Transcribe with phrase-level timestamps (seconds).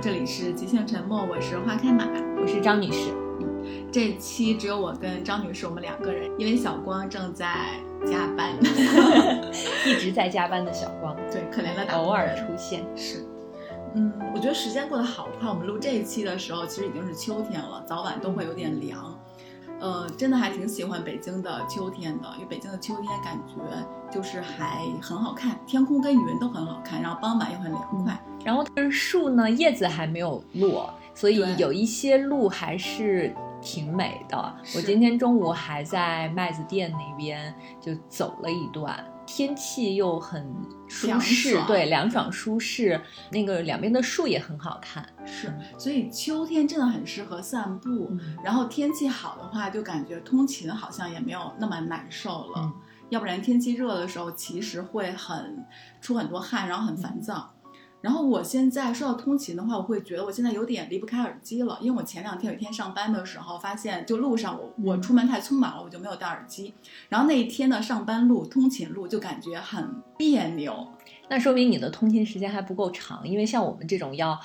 [0.00, 2.04] 这里是即兴沉默，我是花开马，
[2.38, 3.10] 我是张女士。
[3.90, 7.46] 这期只有我跟张女士我们两个人，因为小光正在
[8.04, 8.54] 加班，
[9.86, 13.26] 一直在加班的小光，对，可怜的偶尔出现是。
[13.94, 15.48] 嗯，我觉得时间过得好快。
[15.48, 19.18] 我们录这一期的时候，其实已经是秋天了，早晚都会有点凉。
[19.80, 23.54] 呃，真的还挺喜欢北京的秋天的，因为北京的秋天感觉
[24.12, 28.20] 就是还很好看，天空跟云都很好看，然后傍晚又很凉快。
[28.46, 34.54] 然后树呢，叶子还没有落，所以有一些路还是挺美的。
[34.76, 39.04] 我今天中午还在麦子店那边就走了一段。
[39.26, 40.46] 天气又很
[40.86, 43.00] 舒适，对，凉爽舒适。
[43.32, 45.52] 那个两边的树也很好看，是。
[45.76, 48.08] 所以秋天真的很适合散步。
[48.44, 52.72] 然后天气好的话，就感觉通勤好像也没有那么难受了。
[53.08, 55.66] 要不然天气热的时候，其实会很
[56.00, 57.52] 出很多汗，然后很烦躁。
[58.00, 66.72] 然后我现在说到通勤的话，我会觉得我现在有点离不开耳机了，因为我前两天有一天上班的时候，发现就路上我我出门太匆忙了，我就没有戴耳机。
[67.08, 70.86] 然后那一天的上班路、通勤路就感觉很别扭，
[71.28, 74.38] 那说明你的通勤时间还不够长，因为像我们这种要。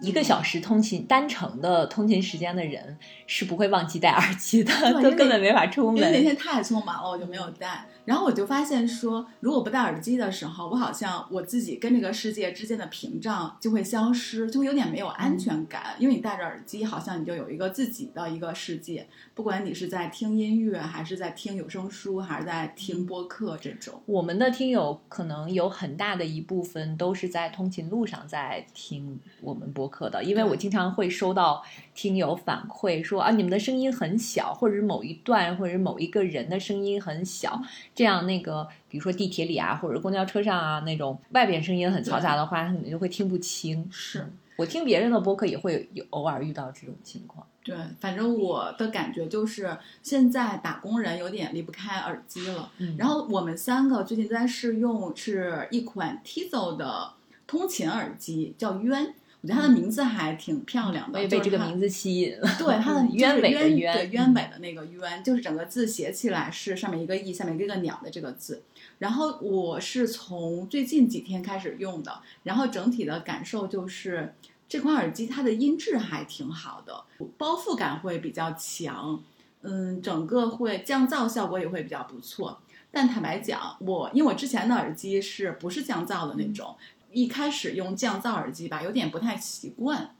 [0.00, 2.96] 一个小时通勤单程的通勤时间的人
[3.26, 5.96] 是不会忘记戴耳机的， 都根本没法出门。
[5.96, 7.86] 因为那天太匆忙了，我就没有戴。
[8.06, 15.94] 然后我就发现说，如果不戴耳机的时候，我好像我自己跟这个世界之间的屏障就会消失，就会有点没有安全感。
[15.98, 24.00] 因为你戴着耳机，好像你就有一个自己的一个世界，不管你是在听音乐，还是在听有声书，还是在听播客这种。
[24.06, 29.82] 我们的听友可能有很大的一部分都是在通勤路上在听我们播。
[29.82, 31.60] 播客的，因为我经常会收到
[31.94, 37.60] 听友反馈说啊，你们的声音很小，或者是某一段，或者是某一个人的声音很小，
[37.94, 43.86] 这样那个，比如说地铁里啊，或者公交车上啊，那种外边声音很嘈杂的话，可能就会听不清。
[43.90, 44.26] 是
[44.56, 47.46] 我听别人的播客也会有偶尔遇到这种情况。
[47.64, 52.70] 对，反正我的感觉就是现在打工人有点离不开耳机了。
[52.78, 57.12] 嗯，然后我们三个最近在试用是一款 Tizo 的
[57.46, 59.14] 通勤耳机，叫渊。
[59.42, 62.48] 我觉得它的名字还挺漂亮的，被这个名字吸引了。
[62.58, 68.62] 对，它的 鸢尾的鸢，对鸢尾的那个鸢，就是整个字写起来是上面一个翼，下面一个鸟的这个字。
[69.00, 74.32] 然后我是从最近几天开始用的，然后整体的感受就是
[74.68, 77.02] 这款耳机它的音质还挺好的，
[77.36, 79.20] 包覆感会比较强，
[79.62, 82.60] 嗯，整个会降噪效果也会比较不错。
[82.92, 86.76] 但坦白讲，我因为我之前的耳机是不是降噪的那种？
[87.12, 90.14] 一开始用降噪耳机吧，有点不太习惯，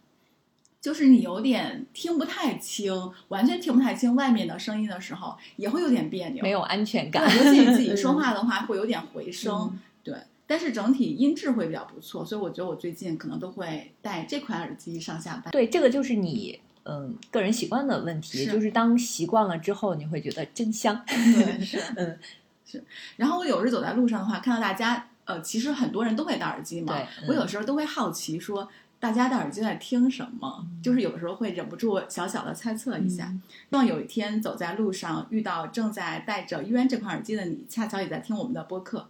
[0.81, 2.93] 就是你有点听不太清，
[3.29, 7.25] 完全听不太清外面的声音的时候，也会有点别扭，没有安全感。
[7.37, 9.79] 尤其你自己说 话的话，会有点回声。
[10.03, 10.15] 对，
[10.47, 15.53] 但是整体音质会比较不错，所以我觉得我最近可能都会戴这款耳机上下班。
[15.53, 21.01] 对，这个就是你嗯个人习惯的问题，就是当习惯了之后，你会觉得真香。
[21.07, 22.19] 对，是， 嗯，
[22.67, 22.83] 是。
[23.17, 25.09] 然后我有时走在路上的话，看到大家。
[25.33, 26.95] 呃，其实很多人都会戴耳机嘛。
[27.27, 28.69] 我有时候都会好奇，说
[29.01, 30.67] 大家戴耳机在听什么？
[30.83, 33.33] 就是有时候会忍不住小小的猜测一下。
[33.49, 39.09] 希望有一天走在路上遇到正在戴着渊这款耳机的你，恰巧也在听我们的播客，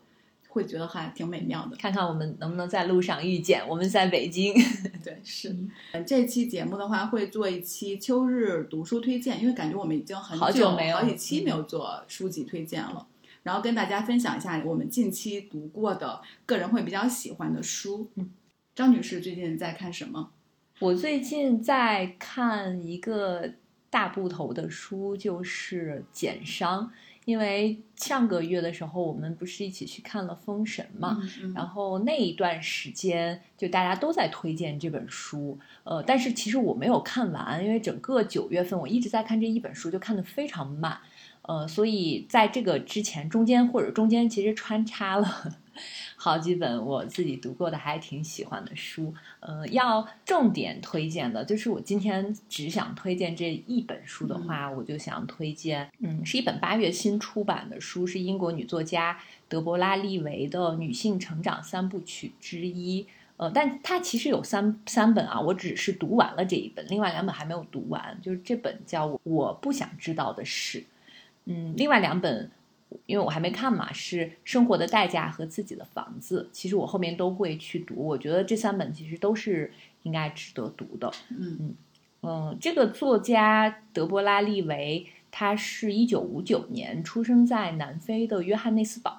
[0.49, 1.77] 会觉得还挺美妙的。
[1.77, 3.67] 看看我们能不能在路上遇见。
[3.69, 4.55] 我们在北京。
[5.03, 5.55] 对，是。
[6.07, 13.07] 这期节目的话，会做一期秋日读书推荐，因为感觉我们已经很久没有好几期没有做书籍推荐了。
[13.43, 18.11] 然后跟大家分享一下我们近期读过的个人会比较喜欢的书。
[18.15, 18.31] 嗯，
[18.75, 20.31] 张女士最近在看什么？
[20.79, 23.53] 我最近在看一个
[23.89, 26.87] 大部头的书，就是《简商》。
[27.25, 31.17] 因为上个月的时候，我们不是一起去看了《封神》嘛，
[31.55, 35.57] 然后那一段时间就大家都在推荐这本书。
[35.85, 40.99] 呃，但是其实我没有看完，因为整个九月份我一直在看这一本书，就看得非常慢。
[41.43, 45.59] 呃，所以在这个之前，中间或者中间其实穿插了
[46.17, 49.13] 好几本我自己读过的还挺喜欢的书。
[49.41, 59.19] 呃，要重点推荐的，就是我今天只想推荐这一本书的话，我就想推荐，嗯，是一本八月新出版的书，是英国女作家
[59.49, 63.05] 德伯拉利维的女性成长三部曲之一。
[63.39, 68.17] 呃，但它其实有三三本啊，我只是读完了这一本，另外两本还没有读完。
[68.23, 70.79] 就是这本叫《我不想知道的事》。
[71.45, 72.51] 嗯，另外两本，
[73.07, 76.49] 因为我还没看嘛，是《生活的代价》和《自己的房子》。
[76.53, 79.73] 其实我后面都会去读，我觉得这三本其实都是
[80.05, 81.13] 应该值得读的。
[81.31, 81.75] 嗯嗯
[82.23, 89.19] 嗯，这个作家德波拉利维，他是一九五九年出生在南非的约翰内斯堡，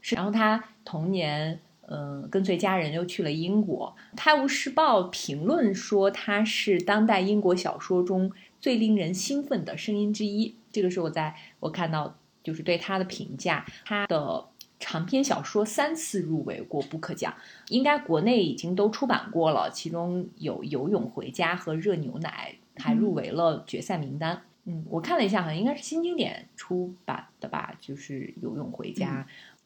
[0.00, 3.94] 是然后他童年嗯，跟随家人又去了英国。
[4.16, 10.54] 《泰晤士报》评论说他是当代英国小说中最令人兴奋的声音之一。
[10.80, 14.46] 这个是我在我看到就是对他的评价，他的。
[14.80, 17.34] 长篇小说三次入围过布克奖，
[17.66, 24.40] 应该国内已经都出版过了，其中有《游泳回家》和《热牛奶》还入围了决赛名单。
[24.66, 29.06] 嗯，我看了一下，好像应该是新经典出版的吧，就是《游泳回家》。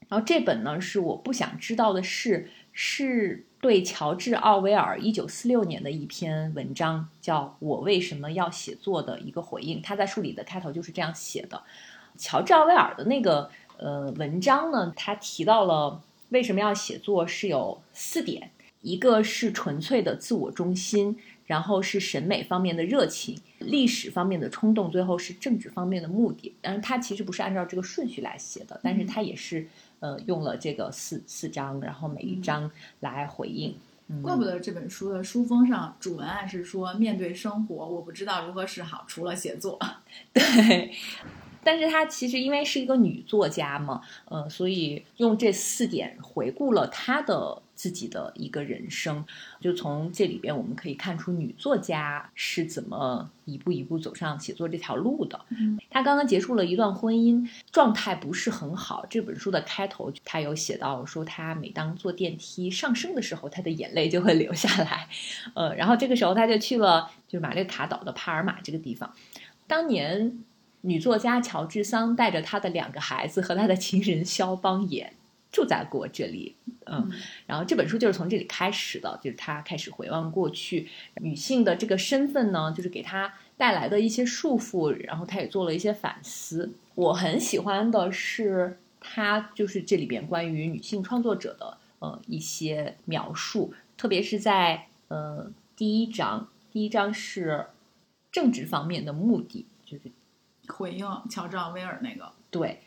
[0.09, 9.81] 然后这本呢是我不想知道的事，是对乔治·奥威尔一九四六年的一篇文章，叫《我为什么要写作》的一个回应。
[9.81, 11.63] 他在书里的开头就是这样写的：
[12.19, 13.49] 乔治·奥威尔的那个。
[13.79, 26.55] 呃，文章呢，他提到了为什么要写作是有四点，一个是纯粹的自我中心，然后是审美方面的热情，历史方面的冲动，最后是政治方面的目的。
[26.61, 29.67] 但是他其实不是按照这个顺序来写的，但是他也是
[30.03, 32.71] 呃用了这个四四章，然后每一章
[33.01, 33.75] 来回应。
[34.23, 39.79] 怪不得这本书的书封上主文案是说面对生活，我不知道如何是好，除了写作。
[40.35, 40.93] 对。
[41.65, 49.25] 但是她其实因为是一个女作家嘛，呃，所以用这四点回顾了她的自己的一个人生，
[49.61, 55.41] 就从这里边我们可以看出女作家是怎么一步一步走上写作这条路的。
[55.91, 59.05] 她刚刚结束了一段婚姻，状态不是很好。
[59.09, 65.09] 这本书的开头她有写到说，她每当坐电梯上升的时候，她的眼泪就会流下来，
[65.55, 69.13] 呃，然后这个时候她就去了就是马略卡岛的帕尔马这个地方，
[69.67, 70.39] 当年。
[70.83, 75.13] 女作家乔治桑带着她的两个孩子和她的情人肖邦也
[75.51, 76.55] 住在过这里，
[76.87, 77.11] 嗯，
[77.47, 80.89] 然后这本书就是从这里开始的，就是她开始回望过去
[81.21, 86.73] 女性的这个身份呢，就是给她带来的一些束缚，然后她也做了一些反思。
[86.95, 97.67] 我很喜欢的是她就是这里边关于女性创作者的呃一些描述，特别是在呃第一章，第一章是
[98.33, 100.05] 政治方面的目的，就是。
[100.69, 102.81] 回应乔治奥威尔那个，对，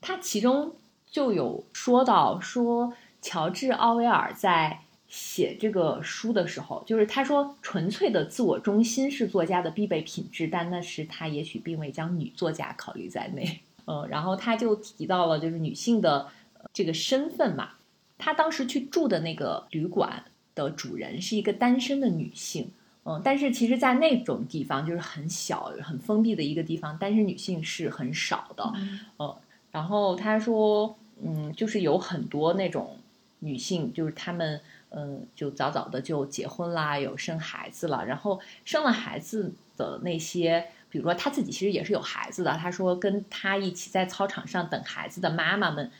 [0.00, 0.74] 他其中
[1.06, 13.60] 就有说到说，乔治奥威尔在写这个书的时候，就是他说纯粹的自我中心是作家的必备品质，但那是他也许并未将女作家考虑在内。
[13.86, 16.28] 嗯，然后他就提到了就是女性的
[16.72, 17.72] 这个身份嘛，
[18.18, 20.24] 他当时去住的那个旅馆
[20.54, 22.70] 的主人是一个单身的女性。
[23.06, 28.72] 嗯，但是其实，在那种地方，就是很小、很封闭的一个地方，单身女性是很少的。
[29.18, 29.36] 呃，
[29.70, 32.96] 然后他说，嗯，就是有很多那种
[33.40, 34.58] 女性，就是她们，
[34.88, 38.06] 嗯，就早早的就结婚啦，有生孩子了。
[38.06, 42.56] 然后生了孩子的那些，比如说她自己其实也是有孩子的。
[42.56, 45.90] 她说，跟她一起在操场上等孩子的妈妈们，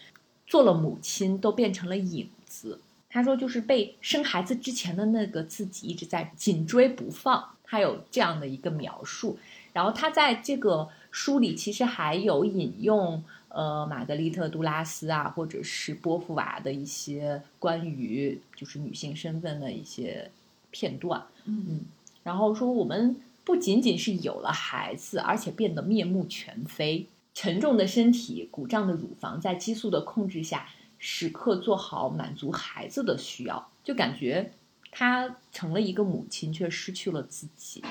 [0.47, 2.81] 做了母亲都变成了影子。
[3.15, 9.39] 他说：“就是被生孩子之前的那个自己一直在紧追不放。”他有这样的一个描述。
[9.73, 20.29] 然后他在这个书里其实还有引用呃玛格丽特·杜拉斯啊，或者是波伏娃的一些关于就是女性身份的一些
[20.73, 21.23] 片段。
[21.45, 21.83] 嗯，
[22.25, 23.15] 然后说我们
[23.45, 30.67] 不仅仅是有了孩子，而且变得面目全非，沉重的身体、鼓胀的乳房，在激素的控制下。
[31.07, 34.53] 时刻做好满足孩子的需要，就感觉
[34.91, 37.85] 她成了一个母亲，却失去了自己。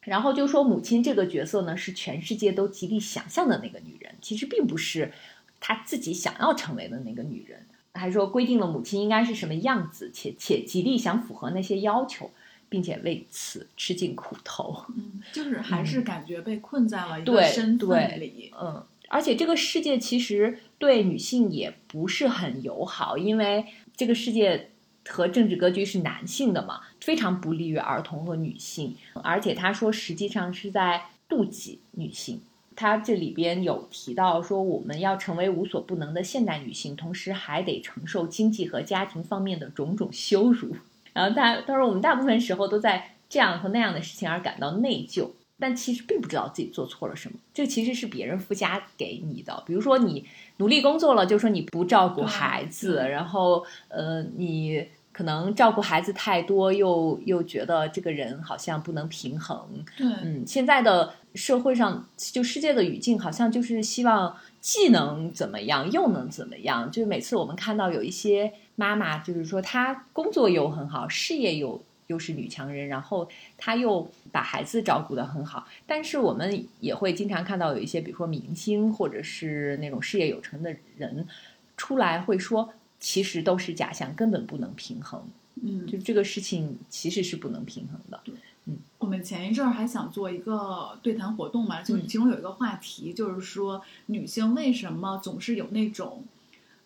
[0.00, 5.12] 然后就说母亲这个角色呢，是全世界都极力想象的那个女人，其实并不是
[5.60, 7.64] 她自己想要成为的那个女人。
[7.92, 12.32] 还说规定了母亲应该是什么样子，且且极力想符合那些要求，
[12.68, 14.84] 并且为此吃尽苦头。
[14.88, 18.52] 嗯，就是还是感觉被困在了一个身份里。
[18.60, 18.84] 嗯。
[19.14, 23.64] 而且这个世界其实对女性也不是很友好，因为
[23.96, 24.70] 这个世界
[25.08, 28.96] 和政治格局是男性的嘛，非常不利于儿童和女性。
[29.22, 32.40] 而且他说，实际上是在妒忌女性。
[32.74, 40.74] 他这里边有提到说，我们要成为无所不能的现代女性，同时还得承受经济和家庭方面的种种羞辱。
[41.12, 45.30] 然后他他说，我们大部分时候都在这样和那样的事情而感到内疚。
[45.58, 49.62] 但其实并不知道自己做错了什么，这其实是别人附加给你的。
[49.64, 59.84] 比如说，你努力工作了，就说你不照顾孩子，然后呃，你可能照顾孩子太多，又又觉得这个人好像不能平衡。
[59.96, 66.90] 对，嗯，现在的社会上，就世界的语境，好像就是希望既能怎么样，又能怎么样。
[66.90, 71.80] 就是每次我们看到有一些妈妈，就是说她工作又很好，事业又。
[72.06, 81.26] 又是女强人，然后她又把孩子照顾得很好，但是我们也会经常看到有一些，比如说明星或者是那种事业有成的人
[81.76, 85.26] 出来会说，其实都是假象，根本不能平衡。
[85.62, 88.20] 嗯，就这个事情其实是不能平衡的。
[88.66, 96.24] 嗯我们前一阵儿还想做一个对谈活动嘛，就嗯其中有一个话题，就是说女性为什么总是有那种。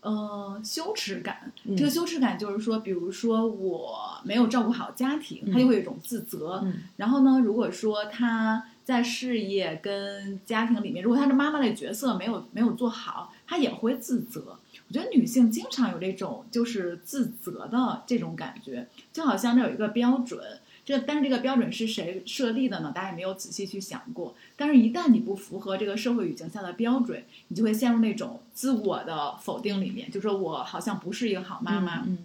[0.08, 6.60] 呃，羞耻感，嗯这个羞耻感就是说，比如说我没有照顾好家庭，他就会有一种自责。
[6.64, 14.56] 嗯然后呢，如果说他在事业跟家庭里面，如果他的妈妈的角色没有没有做好，他也会自责。
[14.88, 20.40] 我觉得女性经常有这种就是自责的这种感觉，就好像这有一个标准，
[20.86, 22.90] 这但是这个标准是谁设立的呢？
[22.94, 24.34] 大家也没有仔细去想过。
[24.60, 32.18] 但是，一旦你不符合这个社会语境下的标准，你就会陷入那种自我的否定里面，就说我好像不是一个好妈妈，嗯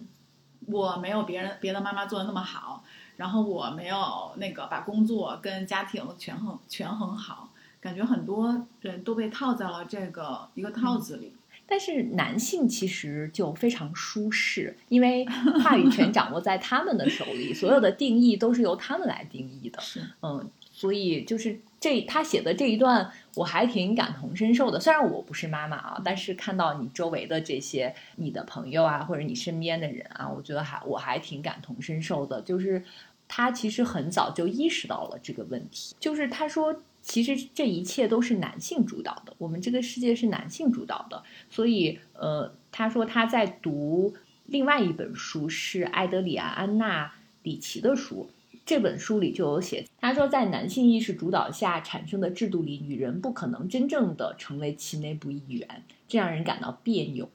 [0.66, 2.82] 我没有别人别的妈妈做的那么好，
[3.18, 7.50] 然后我没有那个把工作跟家庭权衡权衡好，
[7.80, 11.32] 感觉很多人都被套在了这个一个套子里。
[11.66, 15.24] 但是男性其实就非常舒适，因为
[15.62, 19.80] 话语权掌握在他们的手里， 所有的定义都是由他们来定义的。
[19.80, 24.80] 是，嗯，所以就是这他写的这一段，我还挺感同身受的。
[24.80, 32.40] 虽然我不是妈妈啊，但是看到你周围的这些你的朋友啊，或者你身边的人啊，我觉得还我还挺感同身受的。
[32.40, 32.82] 就是
[33.28, 36.74] 他其实很早就意识到了这个问题，就是他说。
[37.06, 44.14] 其实这一切都是男性主导的，我们这个世界是男性主导的，所以呃，他说他在读
[44.46, 47.04] 另外一本书，是艾德里安·安娜·
[47.42, 48.30] 里奇的书，
[48.66, 57.28] 这本书里就有写，他说在男性意识主导下产生的制度里，女人不可能真正的成为其内部一员，这让人感到别扭。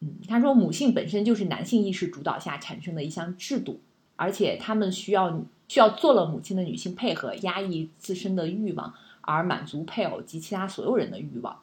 [0.00, 3.80] 嗯，他说母性本身就是男性意识主导下产生的一项制度，
[4.16, 11.58] 而且他们需要需要做了母亲的女性配合，压抑自身的欲望，而满足配偶及其他所有人的欲望。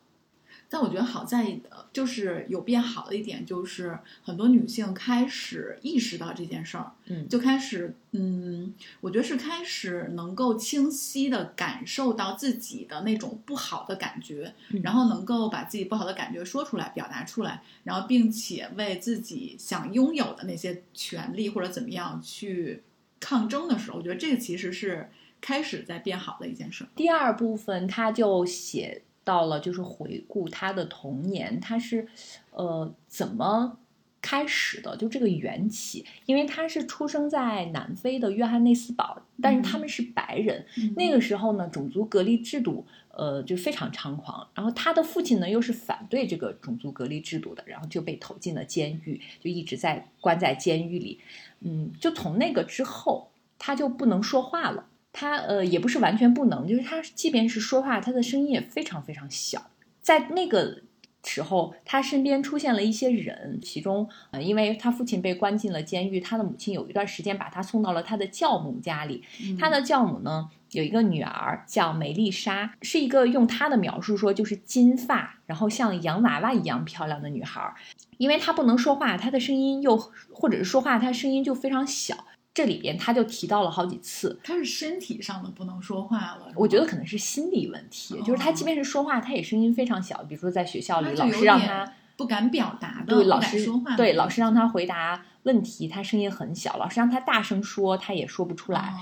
[0.76, 22.84] 但我觉得好在的就是有变好的一点，就是很多女性开始意识到这件事儿，嗯就开始，嗯，我觉得是开始能够清晰的感受到自己的那种不好的感觉，嗯然后能够把自己不好的感觉说出来、表达出来，然后并且为自己想拥有的那些权利或者怎么样去
[23.22, 26.88] 抗争的时候，我觉得这个其实是开始在变好的一件事儿。
[26.98, 32.08] 第二部分他就写到了，就是回顾他的童年，他是
[32.52, 33.80] 呃怎么
[34.22, 40.66] 开始的，就这个缘起，因为他是出生在南非的约翰内斯堡，但是他们是白人，
[40.96, 51.20] 那个时候呢，种族隔离制度呃就非常猖狂，然后他的父亲呢又是反对这个种族隔离制度的，然后就被投进了监狱，就一直在关在监狱里，
[51.62, 53.30] 嗯，就从那个之后，
[53.60, 54.86] 他就不能说话了。
[55.18, 59.72] 他呃也不是完全不能，就是他即便是说话，他的声音也非常非常小。
[60.02, 60.82] 在那个
[61.24, 69.24] 时候，他身边出现了一些人，其中呃，因为他父亲被关进了监狱，他的母亲有一段时间把他送到了他的教母家里。
[69.42, 77.74] 嗯他的教母呢有一个女儿叫梅丽莎，是一个用她的描述说就是金发，然后像洋娃娃一样漂亮的女孩。
[78.18, 82.26] 因为她不能说话，她的声音又或者是说话，她声音就非常小。
[82.56, 90.24] 这里边他就提到了好几次，他是身体上的不能说话了，我觉得可能是心理问题，就是他即便是说话，他也声音非常小。
[90.24, 98.94] 比如说在学校里，老师让他不敢表达的，对老师说话，对老师让他回答问题，他声音很小；老师让他大声说，他也说不出来。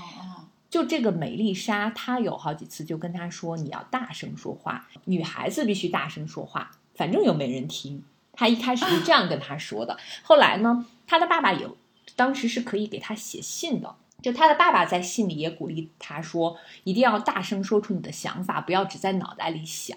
[0.68, 8.02] 就这个美丽莎，她有好几次就跟他说：“你要大声说话，女孩子必须大声说话，反正又没人听。”
[8.36, 9.96] 他一开始是这样跟他说的。
[10.24, 11.76] 后来呢，他的爸爸有
[12.16, 13.94] 当时是可以给他写信的。
[14.22, 19.96] 就他的爸爸在信里也鼓励他说，一定要大声说出你的想法，不要只在脑袋里想。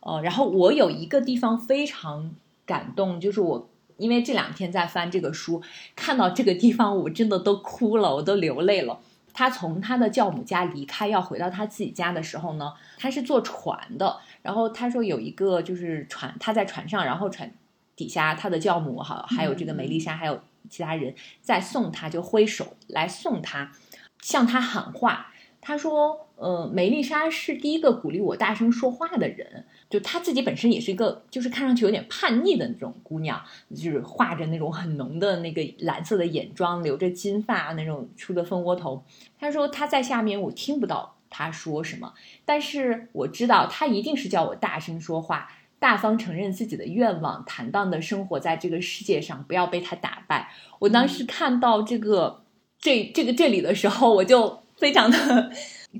[0.00, 2.34] 呃，然后我有一个地方非常
[2.66, 5.62] 感动，就是我因为这两天在翻这个书，
[5.94, 8.98] 看到这个地方我真的都哭了，我都流泪了。
[9.32, 14.18] 他从他的教母家离开，要回到他自己家的时候呢，他是坐船的。
[14.42, 17.52] 然后他说有一个就是船，他在船上，然后船
[17.94, 23.72] 底下他的教母哈，还有这个梅丽莎，还有其他人在送他，就挥手来送他，
[24.20, 25.32] 向他喊话。
[25.60, 29.66] 他说：“呃，梅丽莎是第一个鼓励我大声说话的人。
[29.90, 33.42] 就她自己本身也是一个，就是看上去有点叛逆的那种姑娘，
[33.74, 39.04] 就是画着那种很浓的那个蓝色的眼妆，留着金发，那种梳的蜂窝头。
[39.38, 50.50] 他说他在下面，我听不到他说什么，但是我知道他一定是叫我大声说话，大方承认自己的愿望，坦荡的生活在这个世界上，不要被他打败。
[50.80, 52.42] 我当时看到这个
[52.78, 55.52] 这这个这里的时候，我就非常的，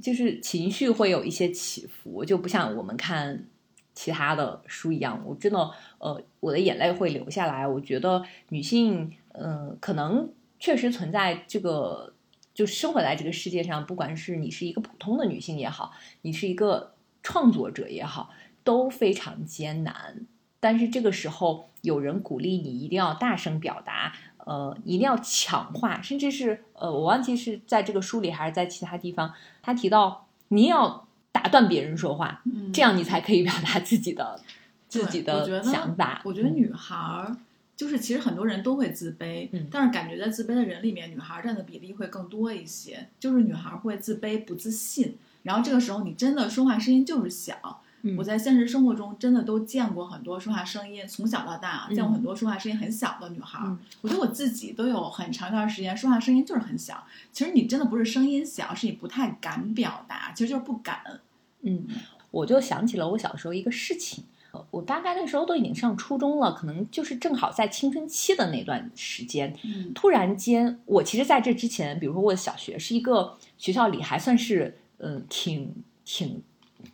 [0.02, 3.46] 就是情绪会有一些起伏，就不像我们看
[3.94, 7.66] 其他的书一样，我真的呃，我的眼泪会流下来。
[7.66, 12.14] 我觉得女性，嗯，可能确实存在这个，
[12.54, 15.92] 就生活在这个世界上，不管是你是一个普通的女性也好，
[16.22, 18.30] 你是一个创作者也好，
[18.68, 20.26] 都非常艰难。
[20.60, 24.12] 但是这个时候有人鼓励你一定要大声表达，
[24.44, 29.32] 呃，一定要强化，甚至是呃，我忘记是在这个书里还是在其他地方，
[29.62, 31.06] 他提到你要。
[31.30, 34.40] 打断别人说话，这样你才可以表达自己的
[34.88, 36.20] 自己的想法。
[36.24, 37.36] 我觉得女孩儿
[37.76, 43.08] 就是其实很多人都会自卑，但是感觉在自卑的人里面，女孩占的比例会更多一些。
[43.20, 47.82] 就是女孩会自卑、不自信，然后这个时候你真的说话声音就是小。
[48.16, 53.58] 我在现实生活中真的都见过很多说话声音，从小到大啊，见过很多说话声音很小的女孩。
[54.00, 57.04] 我觉得我自己都有很长一段时间说话声音就是很小。
[57.32, 61.00] 其实你真的不是声音小，是你不太敢表达，其实就是不敢。
[61.62, 61.86] 嗯，
[62.30, 64.22] 我就想起了我小时候一个事情，
[64.70, 69.52] 我大概那时候都已经上初中了，可能就是正好在青春期的那段时间。
[69.94, 75.74] 突然间，我其实在这之前，比如说我的小学是一个学校里还算是嗯挺
[76.04, 76.40] 挺。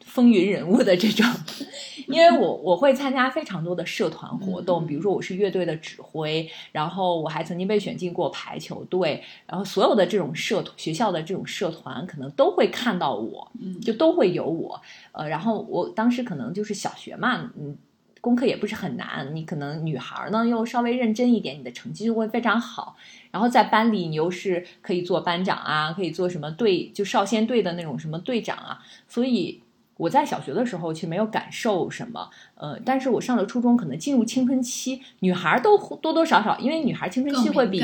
[0.00, 1.26] 风云人物的这种，
[2.08, 13.50] 因为我我会参加非常多的社团活动，比如说我是乐队的指挥，然后我还曾经被选进过排球队，然后所有的这种社学校的这种社团可能都会看到我，
[13.82, 14.80] 就都会有我，
[15.12, 17.76] 呃，然后我当时可能就是小学嘛，嗯，
[18.20, 22.96] 功课也不是很难，你可能女孩呢又稍微认真一点，你的成绩就会非常好，
[23.32, 29.60] 然后在班里你又是可以做班长啊，可以做什么队就少先队的那种什么队长啊，所以。
[30.04, 37.82] 我在小学的时候其实没有感受什么，呃，但是我上了初中，可能进入青春期，女孩都多多少少，因为女孩青春期会比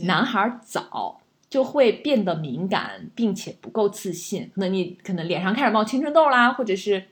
[0.00, 4.50] 男孩早，就会变得敏感，并且不够自信。
[4.52, 7.04] 可能你可能脸上开始冒青春痘啦，或者是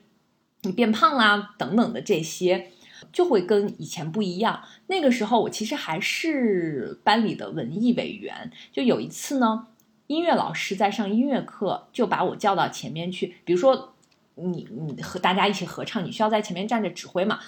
[0.63, 2.71] 你变胖啦等等的这些，
[3.13, 4.61] 就会跟以前不一样。
[4.87, 9.67] 那个时候我其实还是班里的文艺委员，就有一次呢，
[10.07, 13.93] 音乐老师在上音乐课，就把我叫到前面去，比如说。
[14.43, 17.39] 你你和大家一起合唱，你需要在前面站着指挥嘛？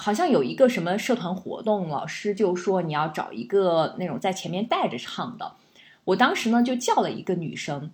[0.00, 5.54] 好像有一个什么社团活动，老师就说你要找一个那种在前面带着唱的。
[6.04, 7.90] 我当时呢就叫了一个女生，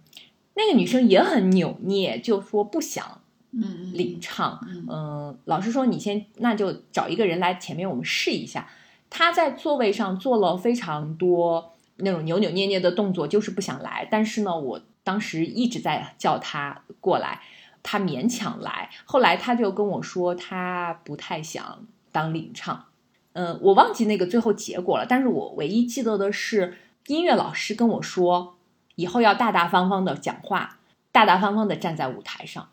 [0.54, 4.61] 那个女生也很扭捏，就说不想嗯领唱。
[4.87, 8.68] 嗯，老师说你先那就找一个人来前面我们试一下。
[9.09, 14.07] 她在座位上做了非常多那种扭扭捏捏的动作，就是不想来。
[14.11, 17.40] 但是呢，我当时一直在叫她过来。
[17.85, 22.87] 他勉强来，后来他就跟我说他不太想当领唱，
[23.35, 28.57] 嗯，我忘记那个最后结果了，但是我唯一记得的是音乐老师跟我说，
[28.94, 30.79] 以后要大大方方的讲话，
[31.12, 32.70] 大大方方的站在舞台上，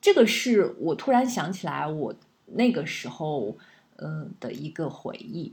[0.00, 2.14] 这个是我突然想起来我
[2.46, 3.58] 那个时候
[3.96, 5.52] 嗯的一个回忆。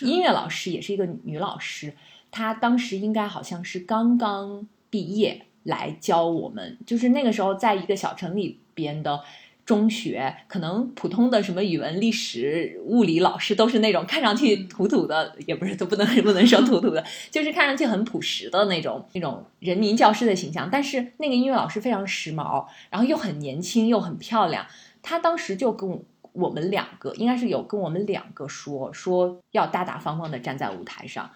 [0.00, 1.92] 音乐老师也是一个女老师，
[2.30, 5.44] 她当时应该好像是刚刚毕业。
[5.66, 9.20] 来教我们，就是那个时候，在一个小城里边的
[9.64, 20.68] 中学，可能普通的什么语文、历史、物理老师都是那种看上去土土的，也不是都不能不能说土土的， 就是看上去很朴实的那种那种人民教师的形象。
[20.70, 24.64] 但是那个音乐老师非常时髦，然后又很年轻又很漂亮。
[25.02, 26.00] 他当时就跟
[26.32, 31.28] 我们两个，应该是有跟我们两个说说要大大方方的站在舞台上。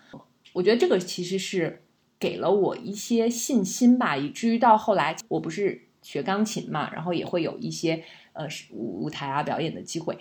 [0.52, 1.82] 我觉得这个其实是。
[2.20, 8.04] 给了我一些信心吧，以至于到后来，我不是学钢琴嘛，然后也会有一些
[8.34, 10.18] 呃舞舞台啊表演的机会。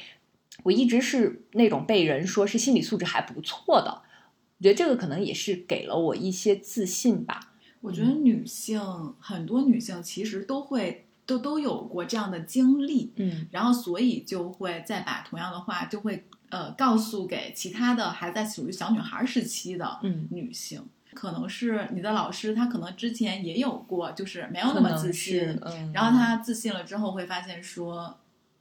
[0.64, 4.02] 我一直是那种被人说是心理素质还不错的，
[4.58, 7.54] 我觉得这个可能也是给了我一些自信吧。
[7.82, 8.82] 我觉得女性
[9.20, 20.00] 很多女性其实都会都都有过这样的经历，嗯，然后所以就会再把同样的话就会呃告诉给其他的还在属于小女孩时期的
[20.32, 20.82] 女性。
[21.14, 28.16] 可能是你的老师，他可能之前也有过，就是没有那么自信，嗯然后他自信了之后，会发现说，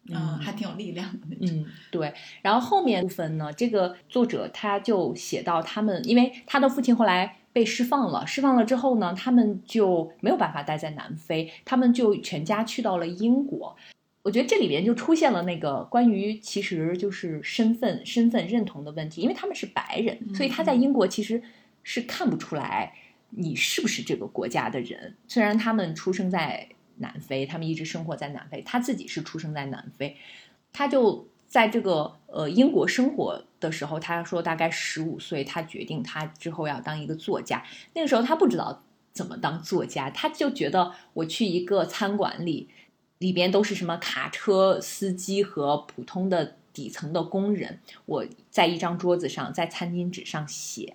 [0.09, 1.59] 嗯，还挺有力量的那种。
[1.59, 2.15] 嗯，对。
[2.41, 13.77] 然后后面部分呢，这个作者他就写到他们，因为他的父亲后来被释放了，释放了之后呢，他们就没有办法待在南非，他们就全家去到了英国。
[14.23, 21.43] 我觉得这里边就出现了那个关于其实就是身份身份认同的问题，因为他们是白人，所以他在英国其实。
[21.91, 22.93] 是看不出来
[23.31, 25.17] 你是不是这个国家的人。
[25.27, 30.15] 虽然他们出生在南非，他们一直生活在南非，他自己是出生在南非，
[30.71, 37.65] 他就在这个呃英国生活的时候，他说大概十五岁，他决定他之后要当一个作家。
[37.95, 38.83] 那个时候他不知道
[39.15, 42.69] 怎么当作家，他就觉得我去一个餐馆里，
[43.17, 47.81] 里边都是什么卡车司机和普通的底层的工人。
[48.05, 50.95] 我在一张桌子上，在餐巾纸上写，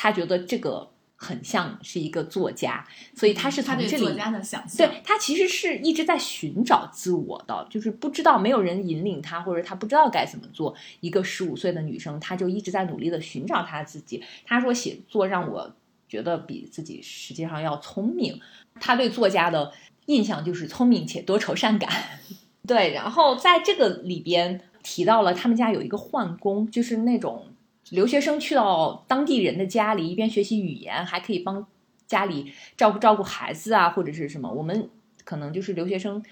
[0.00, 0.88] 他觉得这个。
[1.22, 2.82] 很像是一个作家，
[3.14, 4.04] 所以他是从这里。
[4.04, 4.88] 作家的想象。
[4.88, 10.74] 对他其实是一直在寻找自我的，就是不知道没有人引领他，或者他不知道该怎么做。
[11.00, 14.24] 一个十五岁的女生，她就一直在努力的寻找她自己。
[14.46, 15.70] 她说写作让我
[16.08, 18.40] 觉得比自己实际上要聪明。
[18.80, 19.70] 他对作家的
[20.06, 21.90] 印象就是聪明且多愁善感。
[22.66, 27.48] 对，然后在这个里边提到了他们家有一个宦工，就是那种。
[27.90, 31.66] 留学生去到当地人的家里，一边学习语言，还可以帮
[32.06, 34.50] 家里照顾照顾孩子啊，或者是什么。
[34.50, 34.88] 我们
[35.24, 36.22] 可能就是留学生。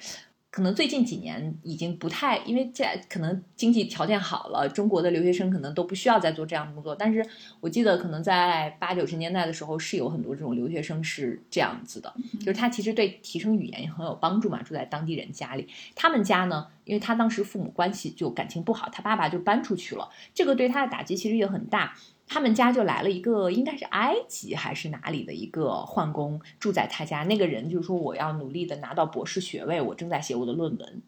[0.59, 6.97] 可能最近几年已经不太，因为在可能经济条件好了，中国的留学生可能都不需要再做这样的工作。
[6.97, 7.25] 但是
[7.61, 14.61] 我记得可能在八九十年代的时候，是有很多这种留学生是这样子的，就是他其实对提升语言也很有帮助嘛。
[14.65, 21.95] 住在当地人家里，他们家呢，因为他当时父母关系就感情不好，他爸爸就搬出去了，这个对他的打击其实也很大。
[22.29, 27.23] 他们家就来了一个，应该是埃及还是哪里的一个宦工住在他家。
[27.25, 31.03] 那个人就说：“我要努力的拿到博士学位，我正在写我的论文。”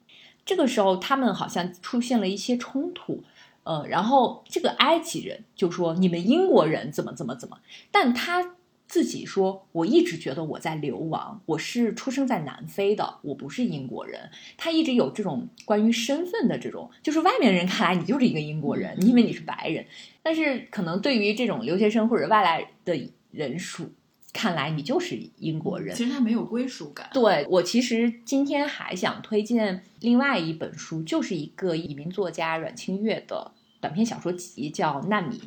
[0.46, 3.22] 这个时候，他们好像出现了一些冲突，
[3.64, 7.58] 呃，然后这个埃及人就说：“你们英国人怎么怎么怎么？”
[7.92, 8.56] 但他。
[8.90, 14.28] 自己说，我一直觉得我在流亡，我是出生在南非的，我不是英国人。
[14.56, 19.86] 他一直有这种关于身份的这种，就是外面人看来你就是一个英国人，因为你是白人。
[20.24, 23.92] 但是可能对于这种留学生或者外来的人数
[24.32, 25.94] 看来，你就是英国人。
[25.94, 27.08] 其实他没有归属感。
[27.14, 35.38] 对我，其实今天还想推荐另外一本书，就是一个移民作家阮清月的短篇小说集，叫《难民》。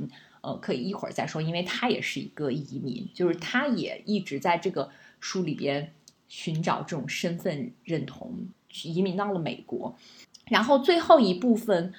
[0.43, 4.89] 呃，可以一会儿再说，因为他也是一个移民，就是他也一直在这个
[5.21, 5.93] 书里边
[6.27, 8.49] 寻找这种身份认同，
[8.83, 9.95] 移民到了美国。
[10.47, 11.93] 然后最后一部分，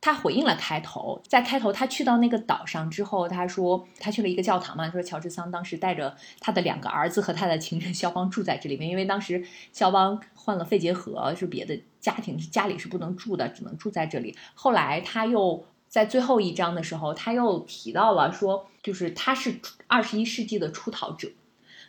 [0.00, 9.44] 他回应了开头，在开头他去到那个岛上之后，他说他去了一个教堂嘛，说乔治桑当时带着他的两个儿子和他的情人肖邦住在这里面，因为当时
[9.74, 14.34] 肖邦患了肺结核，是别的家庭家里是不能住的，只能住在这里。
[14.54, 15.66] 后来他又。
[15.94, 21.28] 在最后一章的时候，他又提到了说，就是他是二十一世纪的出逃者，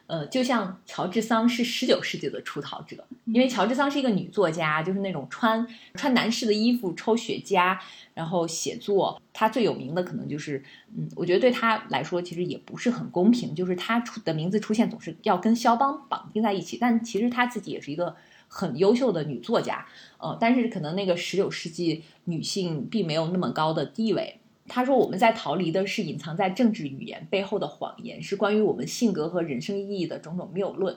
[0.06, 7.76] 呃，就像乔治桑是十九世纪的出逃者，因为乔治桑是一个女作家，就是那种穿穿男士的衣服抽雪茄，
[8.14, 9.20] 然后写作。
[9.34, 10.64] 她最有名的可能就是，
[10.96, 18.16] 嗯，我觉得对她来说其实也不是很公平，就是她出的名字出现总是要跟肖邦绑定在一起，但其实她自己也是一个。
[18.58, 19.86] 很优秀的女作家，
[20.18, 24.40] 呃，但是可能那个十九世纪女性并没有那么高的地位。
[24.66, 30.96] 她说：“我们在逃离的是隐藏在政治语言背后的谎言，是关于我们性格和人生意义的种种谬论。”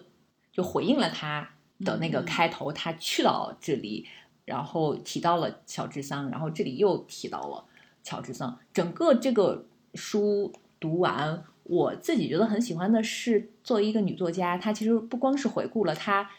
[0.53, 1.51] 就回应了她
[1.85, 4.07] 的那个开头，她去到这里，
[4.45, 7.65] 然后提到了乔治桑，然后这里又提到了
[8.05, 8.57] 乔治桑。
[8.73, 16.31] 整个这个书读完，我自己觉得很喜欢的是，作为一个女作家，她其实不光是回顾了她。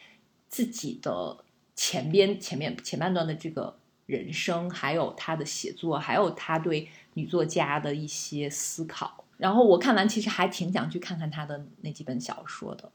[0.50, 1.38] 自己的
[1.76, 9.24] 前边、前面、前半段的这个人生，还有他的写作，还有他对女作家的一些思考。
[9.38, 12.92] 然后我看完，其实还挺想去看看他的那几本小说的。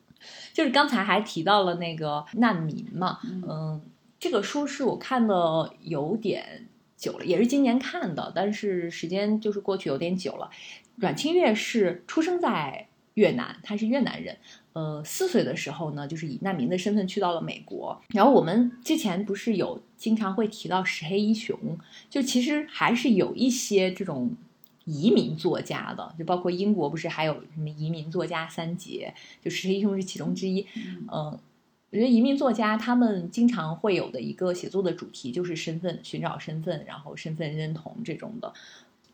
[0.52, 3.80] 就是刚才还提到了那个难民嘛，嗯，
[4.18, 10.50] 这个书是我看的有点久了，也是今年看的，但是时间就是过去有点久了。
[10.96, 14.38] 阮清月是出生在越南，他是越南人。
[14.74, 18.02] 呃，四岁的时候呢，就是以难民的身份去到了美国。
[18.08, 21.56] 然后我们之前不是有经常会提到石黑一雄，
[22.10, 24.32] 就其实还是有一些这种
[24.84, 30.66] 移民作家的，就包括英国不是还有什么移民作家三杰，就石黑一雄是其中之一。
[31.12, 31.38] 嗯，
[31.90, 38.52] 我觉得移民作家他们经常会有的一个写作的主题就是身份，寻找身份，然后身份认同这种的。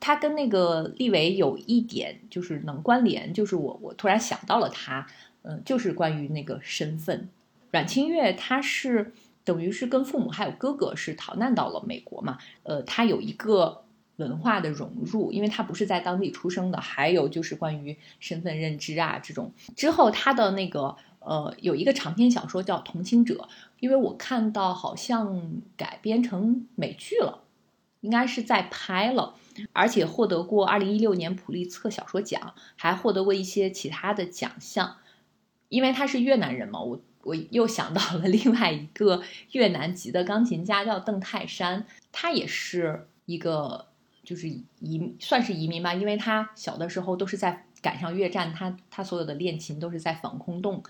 [0.00, 5.06] 他跟那个立维有一点就是能关联，就是我我突然想到了他。
[5.42, 7.28] 嗯，就是关于那个身份，
[7.70, 13.84] 阮清月她是等于是跟父母还有哥哥是逃难到了美国嘛，呃，她有一个
[14.16, 19.50] 文化的融入，因为她不是在当地出生的，还有就是关于身份认知啊这种。
[19.74, 23.34] 之后她的那个呃有一个长篇小说叫《同情者》，
[23.78, 27.44] 因为我看到好像改编成美剧了，
[28.02, 29.34] 应该是在拍了，
[29.72, 34.96] 而且获得过二零一六年普利策小说奖，还获得过一些其他的奖项。
[35.70, 43.86] 因为他是越南人嘛，我我又想到了另外一个越南籍的钢琴家，叫邓泰山，他也是一个
[44.22, 50.82] 就是移算是移民吧，因为他小的时候都是在赶上越战，他他所有的练琴都是在防空洞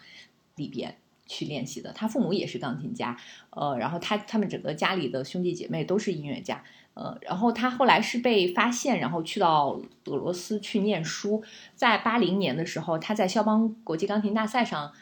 [0.56, 1.92] 里边去练习的。
[1.92, 3.16] 他父母也是钢琴家，
[3.50, 6.64] 呃，然后他他们整个家里的兄弟姐妹都是音乐家，
[6.94, 11.42] 呃，然后他后来是被发现，然后去到俄罗斯去念书。
[11.74, 14.92] 在八零年的时候，他在肖邦国际钢琴大赛上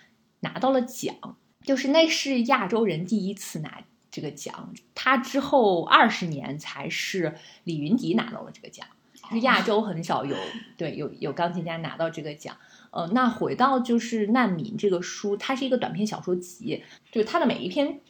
[0.40, 1.14] 拿到了奖，
[1.62, 4.72] 就是那是亚洲人第一次拿这个奖。
[4.94, 10.36] 他之后二十年才是李云迪拿到了这个奖，就是亚洲很少有
[10.76, 12.56] 对有有钢琴家拿到这个奖。
[12.90, 18.00] 呃，那回到就是难民这个书，它是一个短篇小说集，就是它的每一篇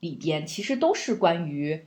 [0.00, 1.86] 里边其实都是关于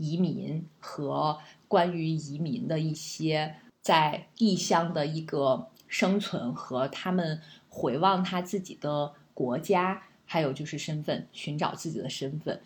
[0.00, 12.60] 移民和关于移民的一些在异乡的一个生存和他们回望他自己的国家，还有就是身份，寻找自己的身份。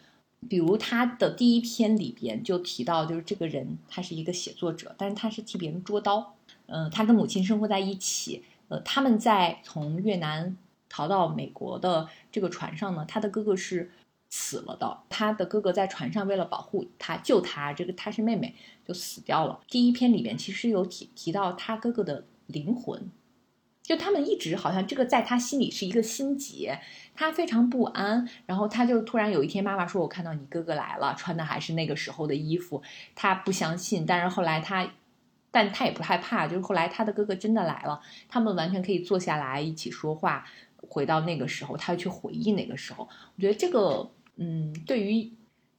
[0.48, 6.34] 比如他的第一篇里边就提到，就是这个人他是一个写作者，但是他是替别人捉刀。
[6.66, 8.44] 嗯，他跟母亲生活在一起。
[8.68, 10.56] 呃，他们在从越南
[10.88, 13.90] 逃到美国的这个船上呢，他的哥哥是
[14.36, 14.98] 死了的。
[15.08, 18.52] 他的哥哥在船上为了保护他、救他，这个他是妹妹
[18.84, 19.60] 就死掉了。
[19.68, 23.10] 第一篇里面其实有提提到他哥哥的灵魂，
[23.80, 26.80] 就他们一直好像这个在他心里是一个心结，
[27.14, 28.28] 他非常不安。
[28.46, 32.82] 然后他就突然有一天，妈妈说：“我看到你哥哥来了，穿的还是那个时候的衣服。”
[33.14, 34.90] 他不相信，但是后来他。
[35.56, 40.44] 但他也不害怕，就是后来他的哥哥真的来了，他们完全可以坐下来一起说话，
[40.88, 43.08] 回到那个时候，他去回忆那个时候。
[43.36, 45.30] 我觉得这个，嗯，对于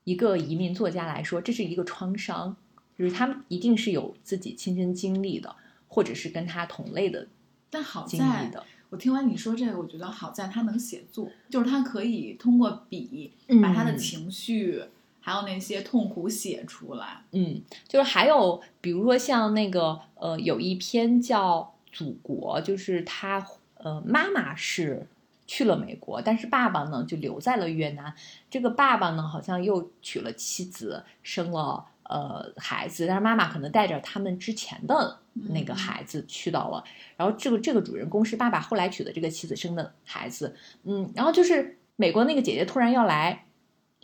[0.03, 2.55] 一个移民作家来说，这是一个创伤，
[2.97, 5.55] 就是他们一定是有自己亲身经历的，
[5.87, 7.27] 或者是跟他同类的。
[7.69, 8.51] 但好在，
[8.89, 14.83] 我听完你说这个，我觉得好在他能写作，就是他可以通过笔把他的情绪。
[15.27, 23.43] 还有那些痛苦写出来，嗯，就是还有比如说像那个呃，有一篇叫《祖国》，就是他
[23.77, 25.07] 呃，妈妈是
[25.45, 28.13] 去了美国，但是爸爸呢就留在了越南。
[28.49, 36.83] 这个爸爸呢好像又娶了妻子，生了呃孩子，但是妈妈可能带着他们之前的那个孩子去到了。
[37.15, 43.44] 然后这个这个主人公是爸爸后来娶的这个妻子生的孩子，嗯，然后就是美国那个姐姐突然要来。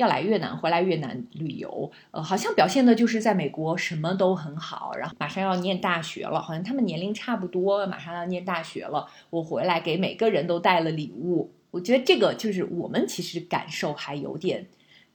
[0.01, 9.07] 要来越南，回来越南旅游，呃，好像表现的就是在美国什么都很好，然后马上要念大学了，好像他们年龄差不多，马上要念大学了。
[9.29, 14.67] 我回来给每个人都带了礼物，我觉得这个就是我们其实感受还有点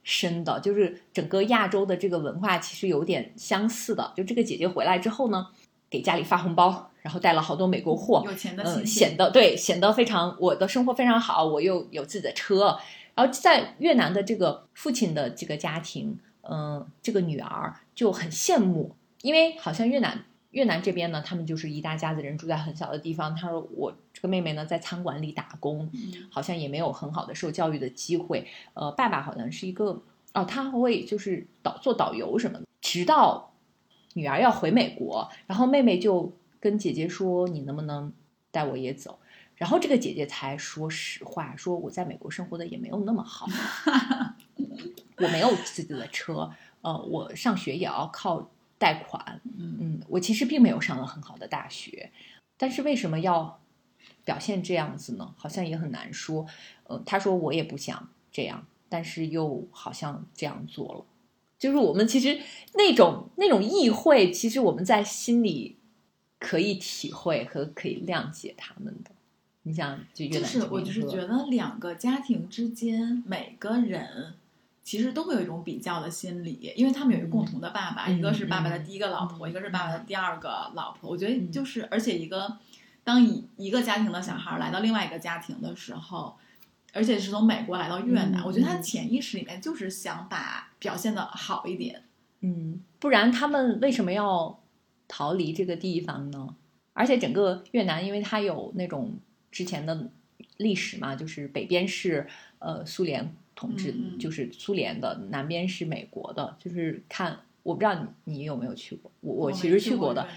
[0.03, 4.13] 深的，就是整个亚洲的这个文化其实有点相似的。
[4.15, 5.47] 就这个姐姐回来之后呢，
[5.89, 12.77] 给家里发红包，然后带了好多美国货，有钱的，嗯，显得对，显得非常我的生活非常好，我又有自己的车。
[13.17, 23.35] 然后在越南的这个父亲的这个家庭，嗯，这个女儿就很羡慕，因为好像越南越南这边呢，他们就是一大家子人住在很小的地方。
[23.35, 25.89] 他说我这个妹妹呢在餐馆里打工，
[26.29, 28.45] 好像也没有很好的受教育的机会。
[28.75, 29.99] 呃，爸爸好像是一个
[30.35, 32.65] 哦，他会就是导做导游什么的。
[32.81, 33.51] 直到
[34.13, 38.13] 女儿要回美国，然后妹妹就跟姐姐说：“你能不能
[38.51, 39.17] 带我也走？”
[39.57, 43.47] 然后这个姐姐才说实话，说我在美国生活的也没有那么好，
[45.17, 52.11] 我没有自己的车，呃，我上学也要靠贷款，嗯嗯，我其实并没有上了很好的大学，
[52.55, 53.59] 但是为什么要
[54.23, 55.33] 表现这样子呢？
[55.35, 56.45] 好像也很难说。
[56.83, 61.05] 呃，她说我也不想这样，但是又好像这样做了，
[61.57, 62.39] 就是我们其实
[62.75, 65.77] 那种那种意会，其实我们在心里
[66.37, 69.11] 可以体会和可以谅解他们的。
[69.67, 74.33] 你想就越南就是我就是觉得两个家庭之间每个人
[74.81, 81.09] 其实都会有一种比较的心理，因为他们有一个共同的爸爸，一个是爸爸的第一个老婆，一个是爸爸的第二个老婆。
[81.09, 82.57] 我觉得就是，而且一个
[83.03, 86.37] 当一一个家庭的小孩来到另外一个家庭的时候，
[86.93, 92.03] 而且是从美国来到越南，我觉得他潜意识里面就是想把表现的好一点。
[92.39, 94.57] 嗯，不然他们为什么要
[95.09, 96.55] 逃离这个地方呢？
[96.93, 99.19] 而且整个越南，因为它有那种。
[99.57, 100.07] 之前的
[100.57, 102.27] 历史嘛，就是北边是
[102.59, 106.55] 呃苏联统治，就是苏联的；南边是美国的。
[106.59, 110.27] 就是看，我不知道你你有没有去过，我我其实去过的。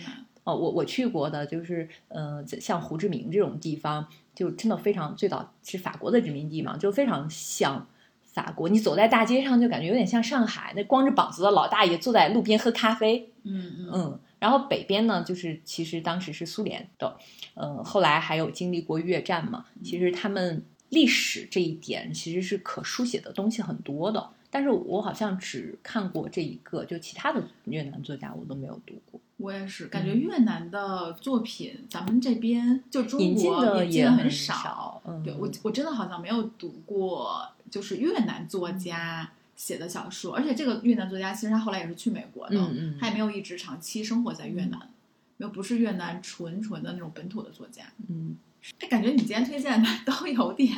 [0.44, 7.86] 哦，我我去过的，就是嗯，像胡志明这种地方，就真的非常最早是法国的殖民地嘛，就非常像
[8.22, 8.70] 法国。
[8.70, 13.30] 你走在大街上，就感觉有点像上海，那光着膀子的老大爷坐在路边喝咖啡。
[13.42, 14.18] 嗯嗯。
[14.40, 17.16] 然后北边呢，就是其实当时是苏联的，
[17.54, 19.66] 嗯，后来还有经历过越战嘛。
[19.84, 29.20] 其实他们历史这一点其实是可书写的东西很多的，但是我好像只看过这一个，就其他的越南作家我都没有读过。
[29.36, 35.00] 我也是感觉嗯越南的作品，咱们这边就中国的引进的很少。
[35.06, 44.88] 嗯，对我，我真的好像没有读过，就是越南作家写的小说，而且这个越南作家其实他后来也是去美国的，嗯嗯他也没有一直长期生活在越南，
[45.36, 47.84] 没有不是越南纯纯的那种本土的作家。
[48.08, 48.49] 嗯，哎，
[48.88, 50.76] 感觉你今天推荐的 都有点，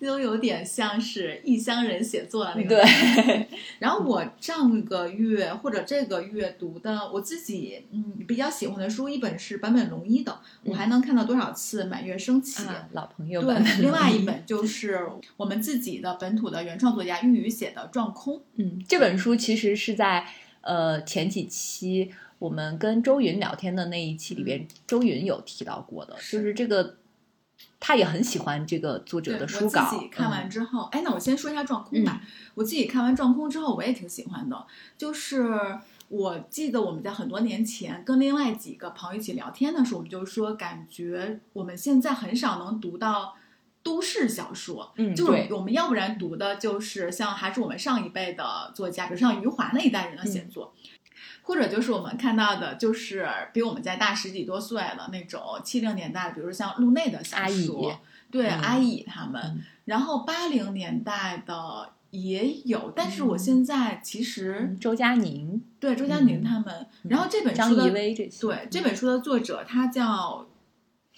[0.00, 3.46] 都有点像是异乡人写作的那个对。
[3.78, 12.64] 然后我上个月或者这个月读的，我自己嗯比较喜欢的书，一本是坂本龙一的，我还能看到多少次满月升起。
[12.64, 15.00] 啊，老朋友对们，，另外一本 就是
[15.36, 18.34] 我们自己的本土的原创作家玉宇写的《撞空》。
[18.56, 20.26] 嗯，这本书其实是在
[20.62, 22.10] 呃前几期
[22.46, 26.96] 我们跟周云聊天的那一期里边，周云有提到过的，就是这个
[27.80, 29.82] 他也很喜欢这个作者的书稿。
[29.82, 32.22] 我自己看完嗯之后，哎，那我先说一下《撞空》吧。
[32.54, 34.64] 我自己看完《撞空》之后，我也挺喜欢的。
[34.96, 35.58] 就是
[36.08, 43.34] 我记得我们在很多年前跟另外几个朋友一起聊天的时候，我们就说，感觉我们现在很少能读到
[43.82, 44.92] 都市小说。
[44.96, 50.72] 嗯，就是，我们要不然读的就是像还是我们上一辈的作家，比如像余华那一代人的写作，
[51.46, 58.00] 或者就是我们看到的，就是比我们家大十几多岁的那种七零年代，比如像路内的小阿姨说，
[58.32, 59.62] 对、嗯阿乙他们，嗯。
[59.84, 70.44] 然后八零年代的也有，但是我嗯现在其实、嗯周佳宁、对周佳宁嗯他们，然后这本书的怡薇这些，对这本书的作者，他叫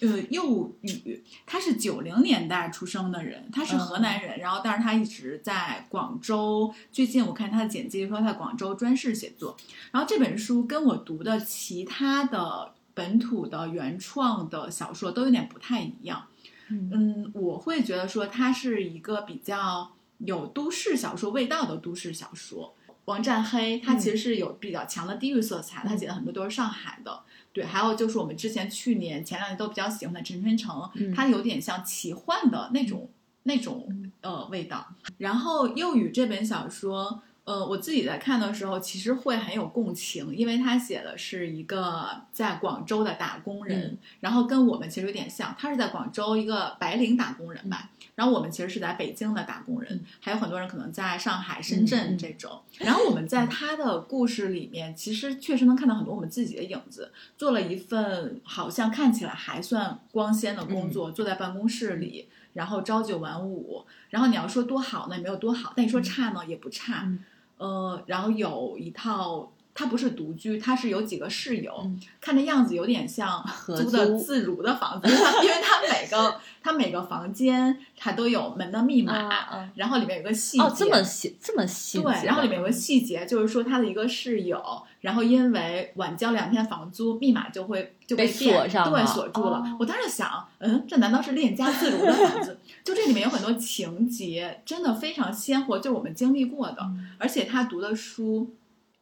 [0.00, 6.72] 呃幼宇，他是九零年代出生的人，他是河南人，然后但是他一直在广州。
[6.92, 9.56] 最近我看他的简介说他在广州专事写作，
[9.90, 16.26] 然后这本书跟我读的其他的本土的原创的小说都有点不太一样。
[16.68, 22.74] 嗯嗯，我会觉得说它是一个比较有都市小说味道的都市小说。
[23.06, 27.22] 王占黑他其实是有比较强的地域色彩，他写的很多都是上海的。
[27.58, 33.10] 对，还有就是我们之前去年、前两年都比较喜欢的陈春成，嗯他有点像奇幻的那种
[33.42, 34.86] 那种呃味道。
[35.16, 47.90] 然后幼语这本小说，呃，我自己在看的时候，其实会很有共情，因为他写的是一个在广州的打工人，嗯然后跟我们其实有点像，他是在广州一个白领打工人吧。
[48.18, 52.60] 然后我们其实是在北京的打工人，还有很多人可能在上海、深嗯圳嗯这种。
[52.78, 57.12] 然后我们在他的故事里面，其实确实能看到很多我们自己的影子。
[57.36, 63.84] 做了一份好像看起来还算光鲜的工作，坐在办公室里，然后朝九晚五。
[64.10, 67.02] 然后你要说多好呢，也没有多好；但你说差呢，也不差。
[67.04, 67.24] 嗯
[67.58, 69.52] 呃，然后有一套。
[69.78, 84.60] 他不是独居，他是有几个室友，嗯看这样子有点像合租的自如的房子，因为他每个 他每个房间它都有门的密码，然后里面有个细节，哦，这么细这么细，对，然后里面有个细节，就是说他的一个室友，
[85.00, 89.58] 然后因为晚交两天房租，密码就会就被锁上对锁住了。
[89.58, 92.58] 哦我当时想，嗯，这难道是恋家自如的房子？
[92.84, 96.78] 就这里面有很多情节，真的非常鲜活，就是我们经历过的。
[96.80, 98.48] 嗯而且他读的书，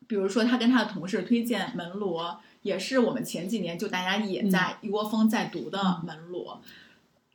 [0.07, 6.63] 比如说他跟他的同事推荐门罗，也是我们前几年就大家也在一窝蜂在读的嗯门罗。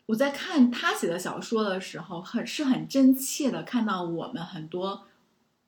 [0.07, 5.03] 我在看他写的小说的时候，很是很真切的看到我们很多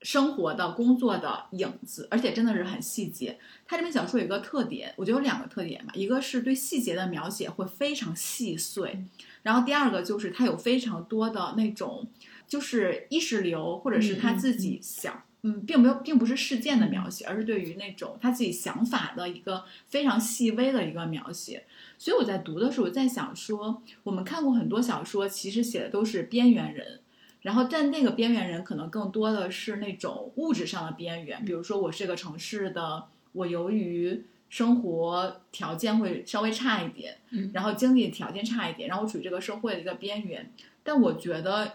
[0.02, 3.40] 生活的、工作的影子，而且真的是很细节。
[3.66, 9.06] 他这本小说有一个特点，我觉得有两个特点吧，一个是对细节的描写会非常细碎，
[9.44, 12.06] 然后第二个就是他有非常多的那种
[12.48, 15.14] 就是意识流，或者是他自己想。
[15.14, 15.22] 嗯，
[15.68, 21.66] 并没有，并不是事件的描写，而是对于那种他自己想法的一个非常细微的一个描写。
[21.98, 27.02] 所以我在读的时候，我在想说，我们看过很多小说，其实写的都是边缘人，
[27.42, 33.04] 然后但那个边缘人可能更多的是那种物质上的边缘，比如说我是个城市的，
[33.34, 40.54] 我由于生活条件会稍微差一点，嗯然后经济条件差一点，然后我处于这个社会的一个边缘。
[40.84, 41.74] 但我觉得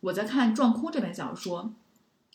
[0.00, 1.72] 我在看《撞空》这本小说。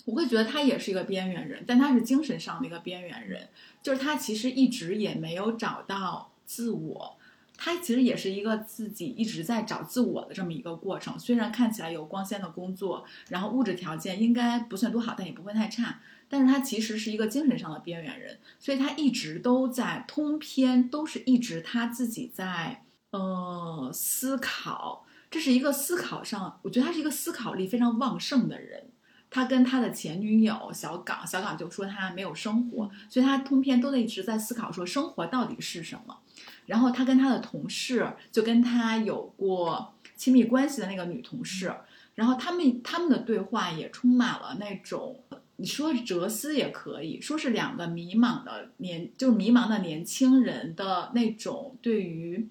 [0.10, 3.48] 我会觉得他也是一个边缘人，但他是精神上的一个边缘人，
[3.84, 7.18] 就是他其实一直也没有找到自我，
[7.56, 11.20] 他其实也是一个自己一直在找自我的这么一个过程。
[11.20, 28.90] 虽然看起来有光鲜的工作，然后物质条件应该不算多好，但也不会太差，但是他其实是一个精神上的边缘人，所以他一直都在通篇都是一直他自己在呃思考，这是一个思考上，我觉得他是一个思考力非常旺盛的人。
[29.30, 36.18] 他跟他的前女友小港，小港就说他没有生活，所以他通篇都在一直在思考说生活到底是什么。
[36.66, 41.74] 然后他跟他的同事，就跟他有过亲密关系的那个女同事，
[42.16, 45.24] 然后他们他们的对话也充满了那种
[45.58, 52.48] 你说哲思也可以说是两个迷茫的年，就是迷茫的年轻人的那种对于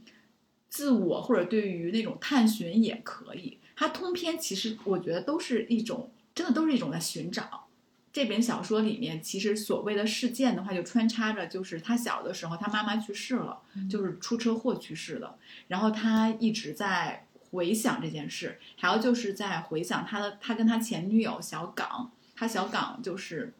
[0.68, 3.58] 自我或者对于那种探寻也可以。
[3.74, 7.66] 他通篇其实我觉得都是一种，真的都是一种在寻找。
[8.12, 13.58] 这本小说里面其实所谓的事件的话，就穿插着就是他小的时候他妈妈去世了，
[13.90, 15.36] 就是出车祸去世的，
[15.66, 22.12] 然后他一直在回想这件事，还有就是在回想他的他跟他前女友小岗。
[22.36, 23.52] 他小岗就是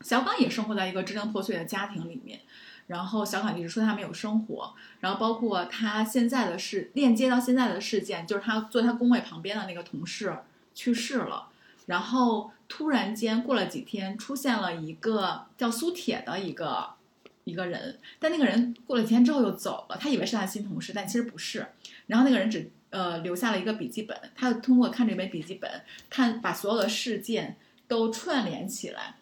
[0.00, 2.40] 小岗也生活在一个支离破碎的家庭里面，
[2.86, 10.34] 然后小岗一直说他没有生活，然后包括他现在的事链接到现在的事件，就是他坐他工位旁边的那个同事
[10.74, 11.50] 去世了，
[11.86, 16.90] 然后突然间过了几天出现了一个叫苏铁的一个
[17.44, 21.66] 一个人，但那个人过了几天之后又走了，他以为是他新同事，但其实不是，
[22.06, 27.56] 然后那个人只呃留下了一个笔记本，他通过看这本笔记本，看把所有的事件。
[27.88, 29.14] 都串联起来，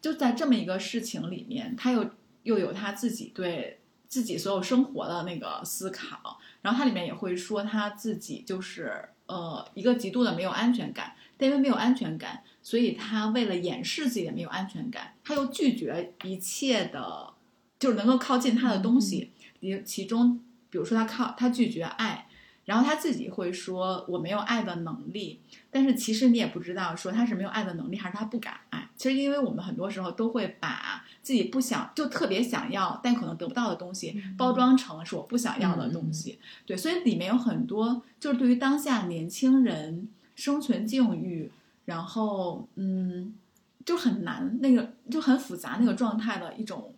[0.00, 2.12] 就在这么一个事情里面，他又
[2.44, 17.32] 又有他自己对自己所有生活的那个思考，然后他里面也会说他自己就是呃一个极度的没有安全感，但因为没有安全感，所以他为了掩饰自己的没有安全感，他又拒绝一切的，
[17.78, 19.30] 就是能够靠近他的东西，
[19.60, 22.22] 其其中比如说他靠他拒绝爱。
[22.66, 25.38] 然后他自己会说我没有爱的能力，
[25.70, 28.88] 但是其实你也不知道说他是没有爱的能力，还是他不敢爱。
[28.96, 36.40] 其实因为我们很多时候都会把自己不想就特别想要但可能得不到的东西包装成是我不想要的东西。
[36.66, 41.50] 对，所以里面有很多就是对于当下年轻人生存境遇，
[41.86, 43.34] 然后嗯，
[43.84, 46.94] 就很难那个就很复杂那个状态的一种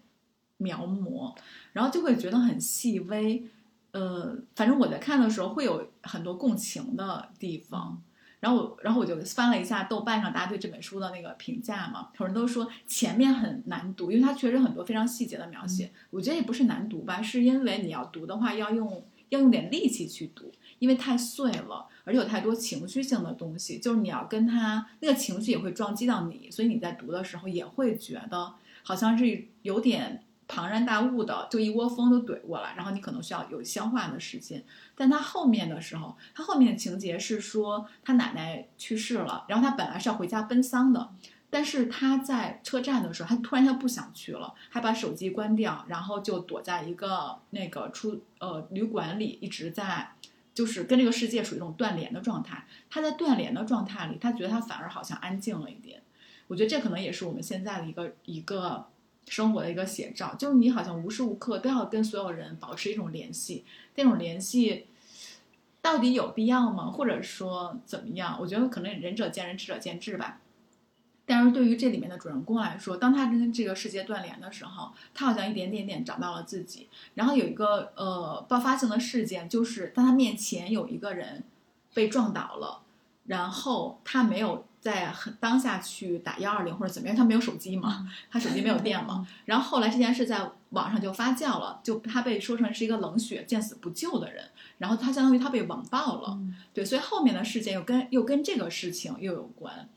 [0.58, 1.34] 描摹，
[1.72, 3.42] 然后就会觉得很细微。
[3.92, 8.00] 呃，反正我在看的时候会有很多共情的地方，
[8.38, 15.90] 然后我然后我就翻了一下豆瓣上大家对这本书的那个评价嘛，很多人都说前面很难读，因为它确实很多非常细节的描写。
[16.10, 30.22] 我觉得也不是难读吧，是因为你要读的话要用要用点力气去读，因为太碎了，而且有太多情绪性的东西，就是你要跟他那个情绪也会撞击到你，所以你在读的时候也会觉得好像是有点。
[30.50, 34.64] 庞然大物的，就一窝蜂都怼过来，然后你可能需要有消化的时间。
[34.94, 41.10] 但他后面的时候，他后面的情节是说他奶奶去世了，然后他本来是要回家奔丧的，
[41.50, 50.12] 但是他在车站的时候，他突然他不想去了，还把手机关掉，然后就躲在一个那个出呃旅馆里，一直在
[50.58, 52.66] 就是跟这个世界属于一种断联的状态。
[52.90, 56.02] 他在断联的状态里，他觉得他反而好像安静了一点。
[56.48, 58.86] 我觉得这可能也是我们现在的一个一个。
[59.30, 63.62] 生活的一个写照，就是你好像无时无刻都要跟所有人保持一种联系，
[63.96, 64.86] 那种联系
[65.82, 66.90] 到底有必要吗？
[66.90, 68.38] 或者说怎么样？
[68.40, 70.40] 我觉得可能仁者见仁，智者见智吧。
[71.28, 76.88] 但是对于这里面的主人公来说，当他跟这个世界断联的时候，他好像一点点点找到了自己。
[77.14, 81.44] 然后有一个呃爆发性的事件，就是当他面前有一个人
[81.94, 82.80] 被撞倒了，
[83.26, 84.64] 然后他没有。
[84.80, 89.26] 在很当下去打幺二零或者怎么样，他没有手机嘛，他手机没有电嘛。
[89.44, 94.44] 然后后来这件事在网上就发酵了，就他被说成是一个冷血、见死不救的人。
[94.78, 96.38] 然后他相当于他被网暴了，
[96.72, 99.88] 对，所以后面的事件又跟又跟这个事情又有关。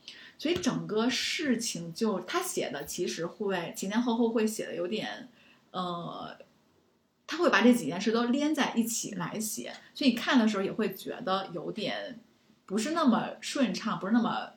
[0.42, 5.28] 所以整个事情就他写的其实会前前后后会写的有点，
[5.70, 6.36] 呃，
[7.28, 12.18] 他会把这几件事都连在一起来写，所以你看的时候也会觉得有点
[12.66, 14.54] 不是那么顺畅，不是那么。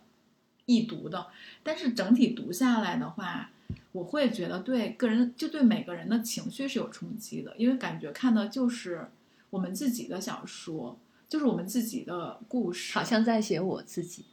[0.67, 1.27] 易读的，
[1.61, 3.51] 但是整体读下来的话，
[3.91, 9.07] 我会觉得对个人就对每个人的情绪是有冲击的，因为感觉看的就是
[9.51, 10.97] 我们自己的小说，
[11.29, 14.25] 就是我们自己的故事，好像在写我自己。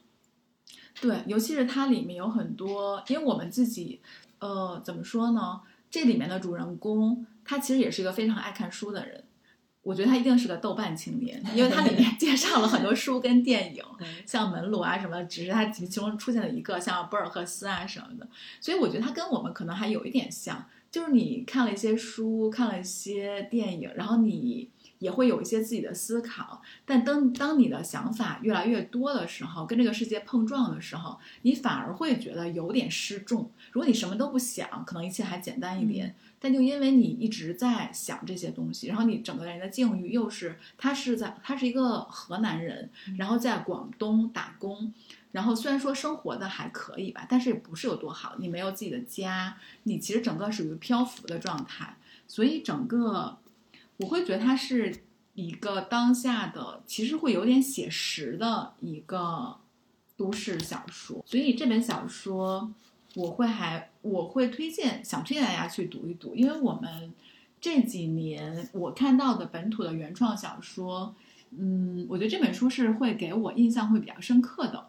[1.01, 4.01] 对，尤其是它里面有很多，因为我们自己，
[4.39, 5.61] 呃，怎么说呢？
[5.91, 9.25] 这里面的主人公他其实也是一个非常爱看书的人。
[9.83, 13.83] 我觉得他一定是个豆瓣青年，因为他里面 介绍了很多书跟电影，
[14.25, 18.29] 像门罗啊什么，只是他其中出现了一个，像博尔赫斯啊什么的。
[18.61, 24.71] 所以我觉得他跟我们可能还有一点像，就是你看了一些书，看了一些电影，然后你
[25.03, 26.63] 也会有一些自己的思考。
[26.87, 33.51] 但当当你的想法越来越多的时候，跟这个世界碰撞的时候，你反而会觉得有点失重。
[33.73, 36.15] 如果你什么都不想，可能一切还简单一点。
[36.39, 44.93] 但就因为你一直在想这些东西，然后你整个人的境遇又是他是在他是一个河南人，然后在广东打工，
[45.31, 48.35] 然后虽然说生活的还可以吧，但是也不是有多好。
[48.41, 51.97] 你没有自己的家，你其实整个属于漂浮的状态，
[52.27, 53.39] 所以整个
[53.99, 55.03] 我会觉得它是
[55.35, 59.57] 一个当下的，其实会有点写实的一个
[60.17, 61.25] 都市小说。
[61.27, 62.73] 所以这本小说。
[63.15, 67.13] 我会还我会推荐想推荐大家去读一读，因为我们
[67.61, 71.15] 这几年我看到的本土的原创小说，
[71.51, 74.87] 嗯，我觉得这本书是会给我印象会比较深刻的，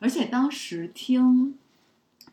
[0.00, 1.56] 而且当时听。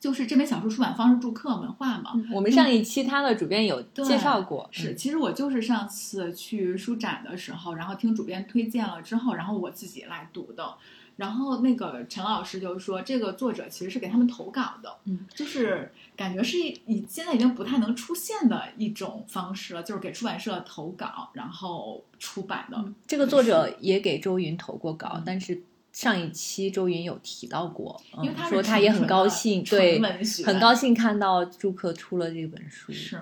[0.04, 2.12] 就是这本小说出版方是住客文化嘛？
[2.30, 4.68] 我们上一期他的主编有介绍过。
[4.70, 10.74] 是，其实我就是上次去书展的时候，然后听主编推荐了之后，然后我自己来读的。
[11.16, 22.84] 然后那个陈老师就说，这个作者其实是给他们投稿的，嗯，就是感觉是以现在已经不太能出现的一种方式了，就是给出版社投稿，然后出版的。
[23.08, 25.62] 这个作者也给周云投过稿，但是。
[25.94, 30.02] 上一期周云有提到过，因为他说他也很高兴，对，
[30.44, 33.18] 很高兴看到朱克出了这本书，是。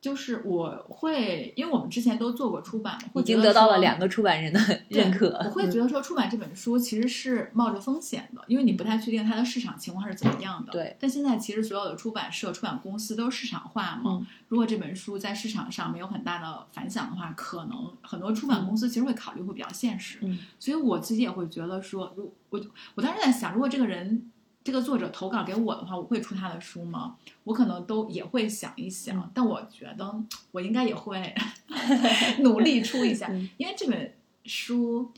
[0.00, 5.36] 就是我会，因为我们之前都做过出版，已经得到了两个出版人的认可。
[5.44, 10.70] 我会觉得说，出版这本书其实是冒着风险的，因为你不太确定它的市场情况是怎么样的。
[10.70, 10.96] 对。
[11.00, 14.24] 但现在其实所有的出版社、出版公司都是市场化嘛。
[14.46, 20.18] 如果这本书在市场上没有很大的反响的话，可能很多出版公司其实会考虑会比较现实。
[20.22, 20.38] 嗯。
[20.60, 22.60] 所以我自己也会觉得说，如我
[22.94, 24.30] 我当时在想，如果这个人。
[24.68, 27.16] 这个作者投稿给我的话，我会出他的书吗？
[27.44, 31.34] 我可能都也会想一想，但我觉得我应该也会
[32.40, 34.12] 努力出一下，因为这本
[34.44, 35.10] 书，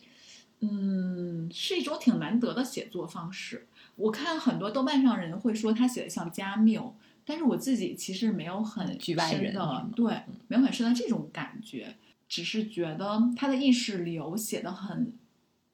[0.60, 3.66] 嗯，是一种挺难得的写作方式。
[3.96, 6.94] 我看很多豆瓣上人会说他写的像加缪，
[7.24, 9.16] 但是我自己其实没有很深
[9.52, 11.96] 的，对，没有很深的这种感觉，
[12.28, 15.12] 只是觉得他的意识流写的很，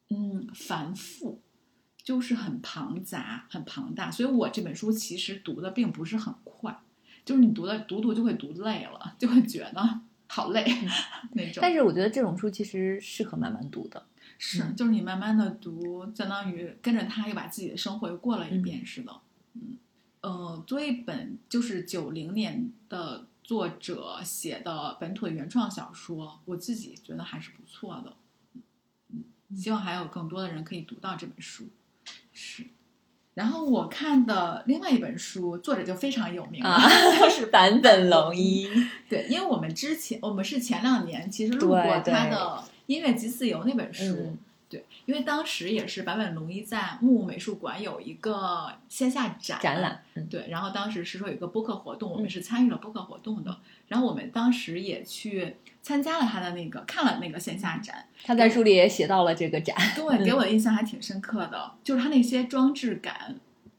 [0.08, 1.40] 嗯，繁复。
[2.06, 6.78] 就是很庞杂、很庞大，所以我这本书其实读的并不是很快，
[7.24, 10.64] 就是你读的读读就会读累了，就会觉得 好累
[11.34, 11.60] 那种。
[11.60, 14.06] 但是我觉得这种书其实适合慢慢读的，
[14.38, 19.12] 是，就是你慢慢的读，相当于跟着他又把自己的生活又过了一遍似的。
[19.54, 19.76] 嗯，
[20.20, 28.14] 呃，作为一本就是九零年的作者写的本土的原创小说，我自己觉得还是不错的。
[29.08, 29.24] 嗯，
[29.56, 31.68] 希望还有更多的人可以读到这本书。
[32.38, 32.62] 是，
[33.32, 36.78] 然后我看的另外一本书，作者就非常有名了，
[37.18, 38.68] 就 是坂本龙一。
[39.08, 42.36] 对，因为我们之前我们是前两年其实录过他的
[42.84, 44.36] 《音乐即自由》那本书。
[44.68, 63.36] 对，因为当时也是坂本龙一在木美术馆有一个线下展展览，对，然后当时是说有一个播客活动，我们是参与了播客活动的，然后我们当时也去参加了他的那个看了那个线下展，他在书里也写到了这个展，对，给我的印象还挺深刻的，就是他那些装置感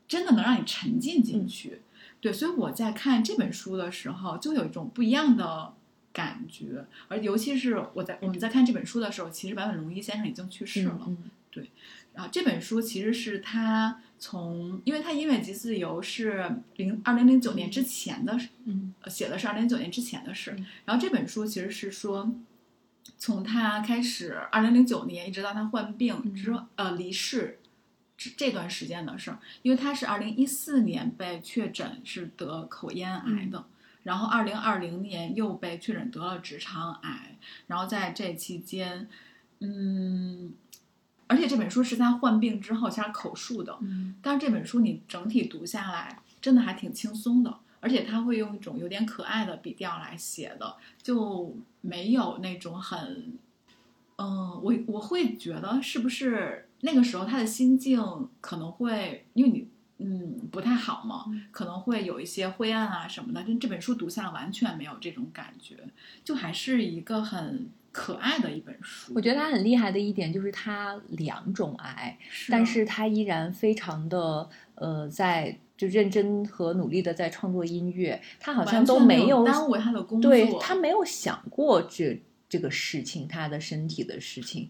[0.07, 1.81] 真的能让你沉浸进去，
[2.21, 5.73] 对，所以我在看这本书的时候就有一种不一样的。
[6.17, 11.07] 感觉，而尤其是我在我们在看这本书的时候，其实坂本龙一先生已经去世了。
[11.51, 11.69] 对，
[12.15, 20.57] 然后这本书其实是他从，因为他音乐及自由是零二零零九年之前的，嗯，写的是二零零九年之前的事。
[20.85, 22.33] 然后这本书其实是说，
[23.19, 27.59] 从他开始二零零九年一直到他患病之呃离世
[28.17, 33.63] 这这段时间的事儿，因为他是二零一四年被确诊是得口咽癌的。
[34.07, 37.37] 然后，二零二零年又被确诊得了直肠癌。
[37.67, 39.09] 然后在这期间，
[39.59, 40.53] 嗯，
[41.27, 43.77] 而且这本书是他患病之后加口述的。
[43.81, 47.53] 嗯，但是这本书你整体读下来，真的还挺轻松的。
[47.81, 53.37] 而且他会用一种有点可爱的笔调来写的，就没有那种很，
[54.15, 58.01] 嗯，我我会觉得是不是那个时候他的心境
[58.39, 59.67] 可能会因为你。
[59.99, 63.43] 嗯，不太好嘛，可能会有一些灰暗啊什么的。
[63.45, 65.75] 但这本书读下来完全没有这种感觉，
[66.23, 69.11] 就还是一个很可爱的一本书。
[69.15, 72.17] 我觉得他很厉害的一点就是他两种癌，
[72.49, 78.21] 但是他依然非常的呃，在就认真和努力的在创作音乐。
[78.39, 84.69] 他好像都没有耽误他的工作，对他没有想过这这个事情，他的身体的事情。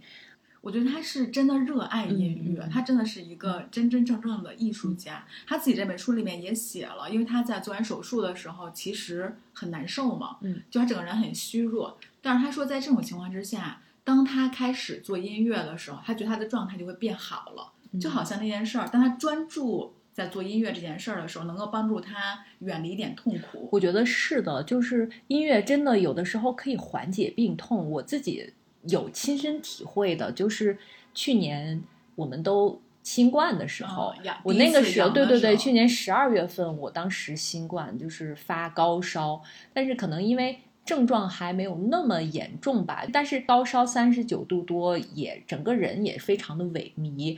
[0.68, 5.26] 我觉得他是真的热爱音乐，他真的是一个真真正正的艺术家。
[5.48, 11.98] 他自己这本书里面也写了，因为他在做完手术的时候其实很难受嘛，嗯，就他整个人很虚弱。
[12.22, 23.70] 但是他说，在这种情况之下，当他开始做音乐的时候，他觉得他的状态就会变好了，就好像那件事儿，当他专注在做音乐这件事儿的时候，能够帮助他远离一点痛苦。
[23.72, 27.90] 我觉得是的，就是音乐真的有的时候可以缓解病痛。
[27.92, 28.52] 我自己。
[28.90, 30.78] 有亲身体会的，就是
[31.14, 31.84] 去年
[32.16, 34.14] 我们都新冠的时候，
[34.44, 39.42] 我那个时候，对对对，去年十二月份，我当时新冠就是发高烧，
[39.74, 47.38] 但是可能因为症状还没有那么严重吧，但是高烧三十九度多，也整个人也非常的萎靡，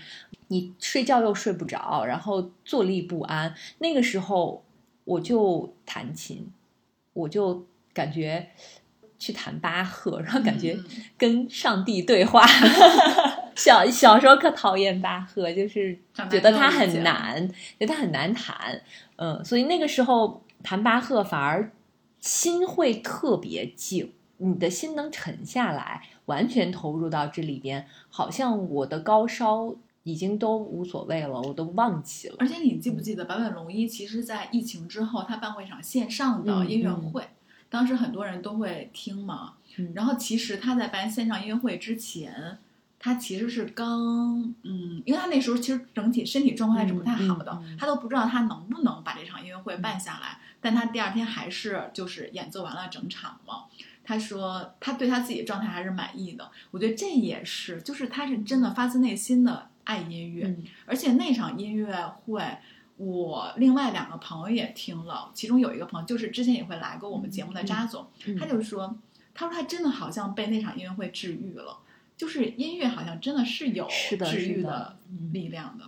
[0.49, 3.55] 你睡觉又睡不着，然后坐立不安。
[3.79, 4.63] 那个时候
[5.03, 6.51] 我就弹琴，
[7.13, 8.47] 我就感觉
[9.19, 10.75] 去弹巴赫，然后感觉
[11.15, 12.43] 跟上帝对话。
[13.55, 15.99] 小小时候可讨厌巴赫，就是
[16.31, 17.47] 觉得他很难，
[17.77, 18.81] 觉得他很难弹。
[19.17, 21.71] 嗯，所以那个时候弹巴赫反而。
[22.21, 32.35] 心会特别静，你的心能沉下来，完全投入到这里边，好像我的高烧已经都无所谓了，我都忘记了。
[32.39, 37.23] 而且你记不记得坂本龙一其实，在疫情之后，他办过一场线上的音乐会，
[37.69, 39.53] 当时很多人都会听嘛。
[39.93, 42.57] 然后其实他在办线上音乐会之前，
[42.99, 50.39] 他其实是刚嗯，因为他那时候其实整体身体状况还是不太好的，他都不知道他能不能把这场音乐会办下来。
[50.59, 53.65] 但他第二天还是就是演奏完了整场嘛。
[54.03, 56.51] 他说他对他自己的状态还是满意的。
[56.71, 60.53] 我觉得这也是，就是他是真的发自内心的爱音乐。
[60.85, 61.95] 而且那场音乐
[62.25, 62.43] 会，
[62.99, 68.05] 我另外两个朋友也听了，其中有一个朋友就是之前也会来过我们节目的扎总，
[68.37, 68.95] 他就说，
[69.33, 71.79] 他说他真的好像被那场音乐会治愈了，
[72.15, 74.97] 就是音乐好像真的是有治愈的
[75.31, 75.85] 力量的。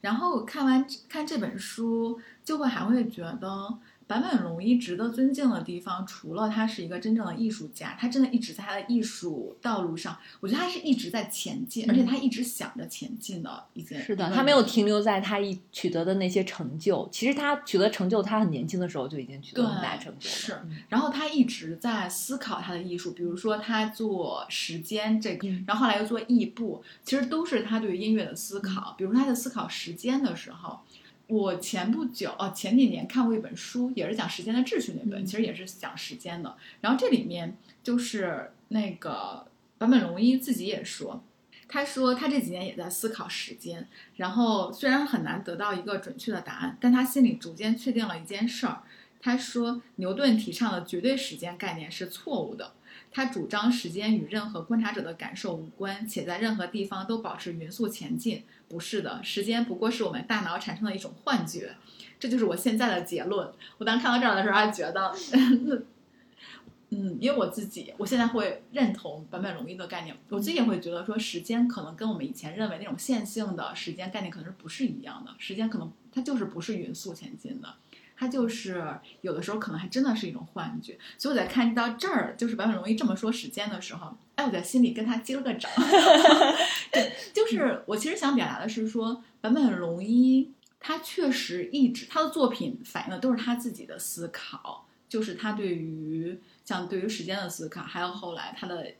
[0.00, 3.78] 然后看完看这本书，就会还会觉得。
[4.08, 14.00] 坂本龙一值得尊敬的地方，除了他是一个真正的艺术家，他真的一直在他的艺术道路上，我觉得他是一直在前进，而且他一直想着前进的一件。
[14.00, 17.08] 是的，他没有停留在他一取得的那些成就。
[17.10, 20.28] 其实他取得成就，他很年轻的时候就已经取得很大成就。
[20.28, 20.56] 是，
[20.88, 28.94] 然后他一直在思考他的艺术，比如说他做时间这个，然后后来又做异步，其实都是他对音乐的思考。
[28.96, 30.78] 比如说他在思考时间的时候。
[31.28, 36.56] 我前不久哦，前几年看过一本书，也是讲时间的秩序那本，其实也是讲时间的。
[36.80, 39.46] 然后这里面就是那个
[39.78, 41.24] 坂本龙一自己也说，
[41.66, 48.82] 他说他这几年也在思考时间，然后虽然很难得到一个准确的答案，但他心里逐渐确定了一件事儿。
[49.20, 52.72] 他说牛顿提倡的绝对时间概念是错误的。
[53.10, 58.44] 他主张时间与任何观察者的感受无关，且在任何地方都保持匀速前进。
[58.68, 61.76] 不是的，时间不过是我们大脑产生的一种幻觉。
[62.18, 63.52] 这就是我现在的结论。
[63.78, 65.14] 我当看到这儿的时候，还觉得，
[66.90, 70.16] 嗯，因为我自己，我现在会认同坂本龙一的概念。
[70.30, 75.34] 我自己也会觉得说，时间可能跟我们以前认为那种线性的时间概念可能是不是一样的。
[75.38, 77.74] 时间可能它就是不是匀速前进的。
[78.16, 85.70] 它就是有的时候可能还真的是一种幻觉，所以我在看到这儿，就是坂本龙一这么说时间的时候，哎，我在心里跟他击了个掌。
[86.90, 90.50] 对，就是我其实想表达的是说，坂本龙一
[90.80, 98.94] 他确实一直他的作品反映的都是他自己的思考，就是他对于像对于时间的思考，还有后来他的，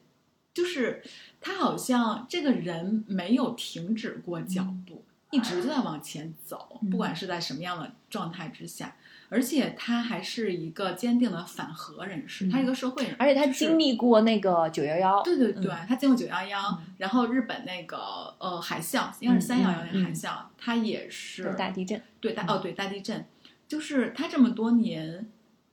[0.52, 1.02] 就是
[1.40, 8.94] 他好像这个人没有停止过脚步，一直在往前走，不管是在什么样的状态之下。
[9.28, 23.26] 而且他还是一个坚定的反核人士，他是一个社会人，而且他经历过那个九幺幺，对对对，他经过九幺幺，然后日本那个呃海啸，应该是三幺幺那海啸，他也是大地震，对大哦对大地震，
[23.66, 25.26] 就是他这么多年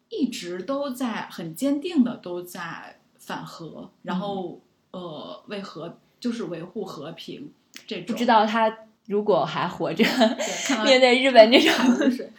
[0.10, 4.60] 一直都在很坚定的都在反核，然后
[4.92, 7.52] 呃为和就是维护和平
[7.86, 8.78] 这种，不知道他。
[9.06, 10.02] 如果还活着，
[10.86, 11.74] 面对日本这种，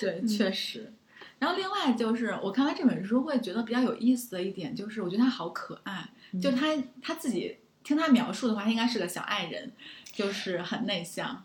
[0.00, 0.92] 对，确实。
[1.38, 6.08] 然后另外就是，我看完这本书会觉得比较有意思的一点，就是我觉得他好可爱。
[6.42, 6.66] 就他
[7.00, 9.70] 他自己听他描述的话，他应该是个小爱人，
[10.12, 11.44] 就是很内向。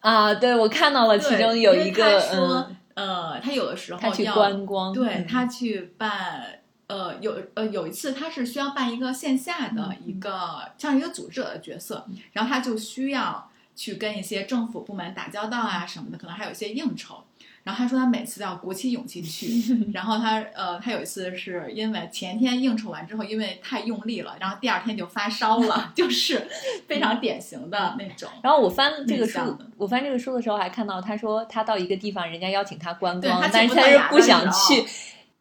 [0.00, 13.50] 啊，对，我看到了其中有一个，说，呃，他有的时候去观光，对他去办，呃，有呃有一次他是需要办一个线下的一个像一个组织者的角色，然后他就需要。
[13.76, 17.24] 去跟一些政府部门打交道啊什么的，可能还有一些应酬。
[17.64, 19.74] 然后他说他每次都要鼓起勇气去。
[19.92, 26.46] 然后他呃，他有一次是因为前天应酬完之后，因为太用力了，然后第二天就发烧了， 就是
[26.86, 28.28] 非常典型的那种。
[28.42, 29.40] 然后我翻这个书，
[29.76, 34.84] 我翻这个书的时候还看到他说他到一个地方，人家邀请他观光，但是他是不想去，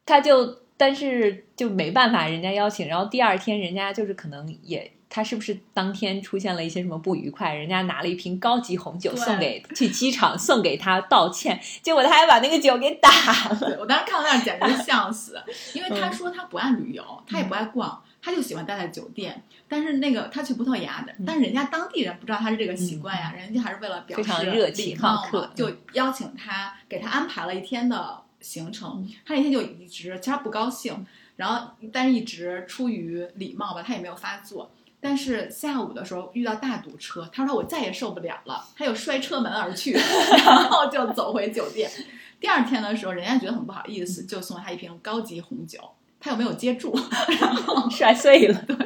[0.05, 4.89] 他就但是就没办法，人家邀请，然后第二天人家就是可能也。
[5.15, 7.53] 他是不是当天出现了一些什么不愉快？
[7.53, 13.11] 人家拿了一瓶高级红酒送给去机场送给他道歉，结果他还把那个酒给打
[13.49, 13.77] 了。
[13.79, 15.39] 我当时看到那儿简直笑死，
[15.75, 19.43] 因为他说他不爱旅游，他也不爱逛，他就喜欢待在酒店。
[19.67, 28.19] 但是那个他去葡萄牙的，但是人家当地人不知道他是这个习惯呀，人家还是为了表示热情好客，就邀请他，给他安排了一天的。
[28.41, 29.07] 行程。
[29.25, 31.05] 他那天就一直，其实他不高兴，
[31.37, 34.69] 然后但是一直出于礼貌吧，他也没有发作。
[35.03, 39.91] 但是下午的时候遇到大堵车，他说我再也受不了了，他又摔车门而去，
[40.45, 41.91] 然后就走回酒店。
[42.39, 45.77] 第二天的时候，人家觉得很不好意思，就送他一瓶高级红酒，
[46.21, 46.97] 他又没有接住，
[47.37, 48.63] 然后 摔碎了。
[48.65, 48.77] 对，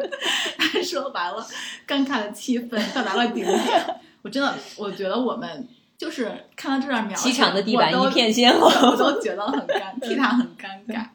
[0.58, 1.46] 他说白了，
[1.88, 4.00] 尴尬的气氛到达了顶点。
[4.24, 5.68] 我真的，我觉得我们
[6.00, 11.06] 就是看到这段描写，机场的地板一片鲜红，我都觉得很尴，替他很尴尬。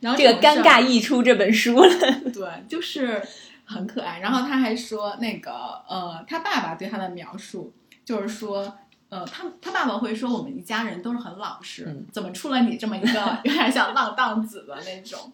[0.00, 1.90] 然后这个尴尬溢出这本书了。
[2.32, 3.22] 对，就是
[3.66, 4.20] 很可爱。
[4.20, 5.52] 然后他还说，那个
[5.86, 8.78] 呃，他爸爸对他的描述就是说，
[9.10, 15.32] 呃，他他爸爸会说，我们一家人都是很老实，怎么出了你这么一个 有点像浪荡子的那种？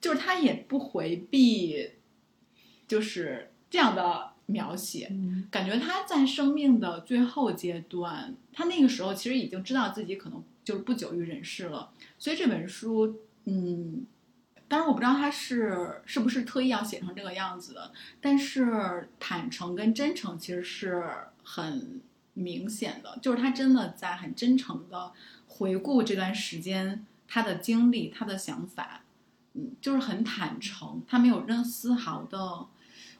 [0.00, 1.90] 就是他也不回避，
[2.88, 4.30] 就是这样的。
[4.48, 5.10] 描写，
[5.50, 11.90] 感觉他在生命的最后阶段，他那个时候其实已经知道自己可能就是不久于人世了。
[12.16, 14.06] 所以这本书，嗯，
[14.68, 21.04] 当然我不知道他是是不是特意要写成这个样子的，但是坦诚跟真诚其实是
[21.42, 22.00] 很
[22.34, 25.12] 明显的，就是他真的在很真诚的
[25.46, 29.02] 回顾这段时间他的经历、他的想法，
[29.54, 32.66] 嗯，就是很坦诚，他没有任丝毫的。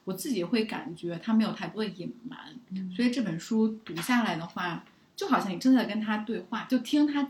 [0.05, 2.55] 我自己会感觉他没有太多的隐瞒，
[2.95, 4.85] 所以这本书读下来的话，
[5.17, 7.29] 就好像你正在跟他对话，就听他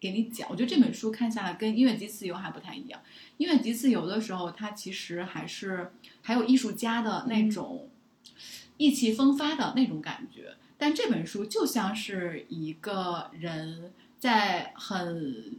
[0.00, 0.48] 给你讲。
[0.50, 3.00] 我觉得这本书看下来跟《音乐即自由》还不太一样，
[3.38, 5.92] 《音乐即自由》的时候，它其实还是
[6.22, 7.88] 还有艺术家的那种
[8.76, 15.56] 意气风发的那种感觉，但这本书就像是一个人在很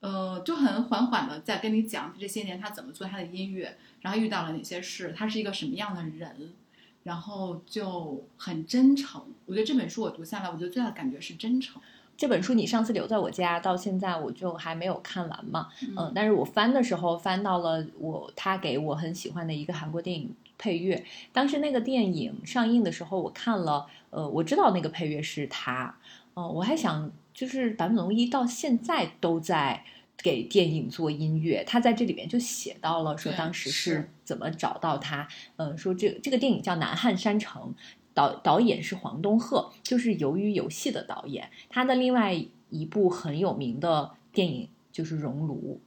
[0.00, 3.78] 呃就很缓缓的在跟你讲这些年他怎么做他的音乐。
[4.02, 5.12] 然后遇到了哪些事？
[5.14, 6.54] 他是一个什么样的人？
[7.02, 9.22] 然后就很真诚。
[9.44, 11.82] 我觉得这本书我读下来，我觉得最大的感觉是真诚。
[12.20, 15.68] 这本书你上次留在我家，到现在我就还没有看完嘛。
[15.96, 21.02] 嗯，但是我翻的时候翻到了我他给我很喜欢的一个韩国电影配乐。
[21.32, 25.96] 当时那个电影上映的时候，我看了，呃，我知道那个配乐是他。
[26.34, 29.82] 哦，我还想就是坂本龙一到现在都在。
[30.22, 35.26] 给电影做音乐，他在这里面就写到了说当时是怎么找到他。
[35.56, 37.74] 嗯，说这这个电影叫《南汉山城》，
[38.14, 41.48] 导导演是黄东赫，就是《鱿鱼游戏》的导演。
[41.68, 42.34] 他的另外
[42.70, 45.80] 一部很有名的电影就是《熔炉》，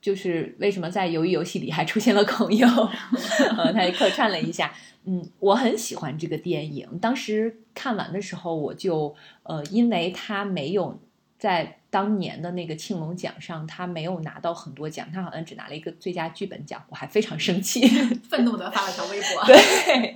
[0.00, 2.66] 就是为什么在《鱿鱼游戏》里还出现了孔侑，
[3.56, 4.72] 呃，他客串了一下。
[5.08, 6.98] 嗯，我很喜欢这个电影。
[7.00, 9.14] 当时看完的时候，我就
[9.44, 10.98] 呃，因为他没有
[11.38, 11.78] 在。
[11.88, 17.88] 当年的那个庆龙奖上，他没有拿到很多奖，他好像只拿了一个最佳剧本奖，我还非常生气，
[18.28, 19.46] 愤怒的发了条微博。
[19.46, 20.14] 对，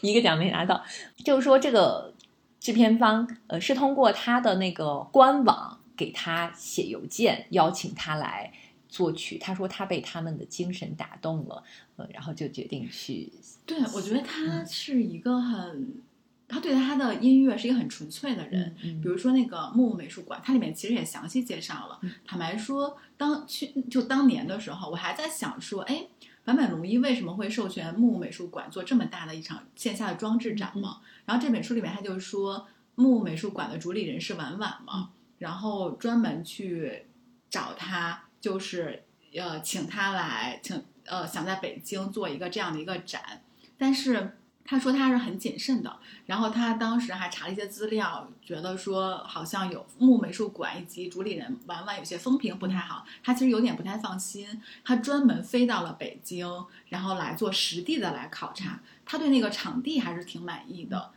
[0.00, 0.82] 一个奖没拿到，
[1.22, 2.14] 就是说这个
[2.58, 8.50] 制片方呃是通过他的那个官网给他写邮件邀请他来
[8.88, 11.62] 作曲，他说他被他们的精神打动了，
[11.96, 13.30] 呃，然后就决定去。
[13.66, 16.00] 对，我觉得他是一个很。
[16.48, 22.00] 他对他的音乐是一个很纯粹的人，比如说那个木木美术馆，它里面其实也详细介绍了。
[22.24, 26.06] 坦白说，当去就当年的时候，我还在想说，哎，
[26.44, 31.00] 坂本龙一为什么会授权木木美术馆做这么大的一场线下的装置展嘛？
[31.24, 37.06] 然后这本书里面他就说，木木美术馆的主理人是婉婉嘛，然后专门去
[37.50, 39.02] 找他，就是
[39.34, 43.42] 呃请他来，请呃想在北京做一个这样的一个展，
[43.76, 44.36] 但是。
[44.66, 45.96] 他说他是很谨慎的，
[46.26, 54.60] 然后他当时还查了一些资料，觉得说好像有木美术馆以及主理人婉婉有些风评不太好，他其实有点不太放心。
[54.84, 56.46] 他专门飞到了北京，
[56.88, 61.10] 然后来做实地的来考察，他对那个场地还是挺满意的。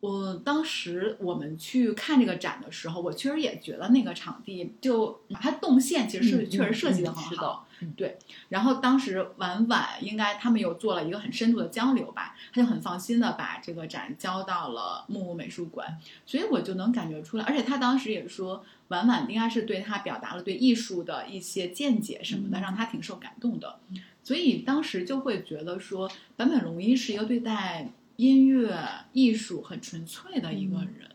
[0.00, 7.67] 我当时我们去看这个展的时候，我确实也觉得那个场地就它动线其实是确实设计的很好。
[7.96, 8.18] 对，
[8.48, 23.78] 然后当时婉婉应该他们有做了一个很深度的交流吧，他就很放心的把这个展交到了木木美术馆，所以我就能感觉出来，而且他当时也说婉婉应该是对他表达了对艺术的一些见解什么的，让他挺受感动的，
[24.22, 28.76] 所以当时就会觉得说坂本龙一是一个对待音乐
[29.12, 31.10] 艺术很纯粹的一个人，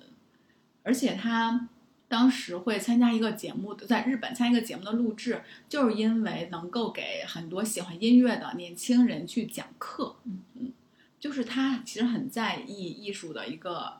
[0.84, 1.68] 而且他。
[2.14, 10.16] 当时会参加一个节目，在日本参加一个节目的录制，就是因为能够给很多喜欢音乐的年轻人去讲课。
[10.26, 10.72] 嗯嗯，
[11.20, 13.94] 就是他其实很在意艺术的一个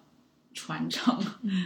[0.54, 1.20] 传承，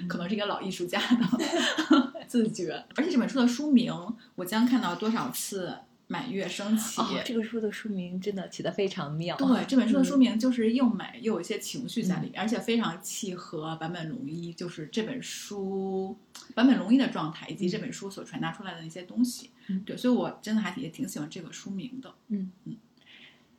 [0.07, 2.81] 可能是一个老艺术家的 自觉。
[2.95, 3.93] 而且这本书的书名，
[4.35, 5.77] 我将看到多少次。
[6.07, 9.35] 满月升起，这个书的书名真的起得非常妙。
[9.35, 14.53] 对，这本书的书名就是又美又有一些情绪在里面，而且非常契合坂本龙一。
[14.53, 16.17] 就是这本书，
[16.55, 19.49] 坂本龙一的状态，以及这本书所传达出来的一些东西。
[19.67, 22.13] 嗯对，所以我真的还也挺喜欢这个书名的。
[22.29, 22.77] 嗯嗯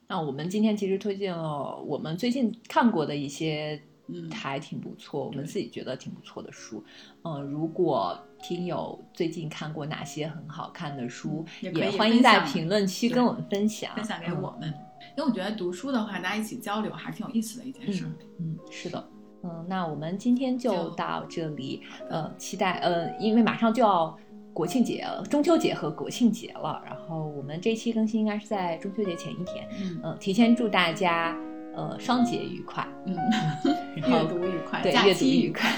[0.07, 6.82] 那我们今天其实推荐了我们最近看过的一些嗯，还挺不错，我们自己觉得挺不错的书。
[7.24, 14.72] 嗯、如果听友最近看过哪些很好看的书，也欢迎在评论区跟我们分享，分享给嗯我们，
[15.16, 18.07] 因为我觉得读书的话，大家一起交流还是挺有意思的一件事。
[18.41, 19.09] 嗯，是的，
[19.43, 24.16] 嗯，那我们今天就就到这里，呃，期待，呃，因为马上就要
[24.53, 30.01] 国庆节了，中秋节和国庆节了，然后我们这期更新应该是在中秋节前一天，嗯。
[30.05, 31.36] 嗯、提前祝大家
[31.74, 33.16] 呃双节愉快，嗯，
[33.97, 35.70] 然阅读愉快，对阅读愉快，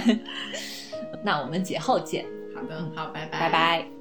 [1.24, 2.24] 那我们节后见，
[2.61, 3.99] 好的，好，拜拜，拜拜。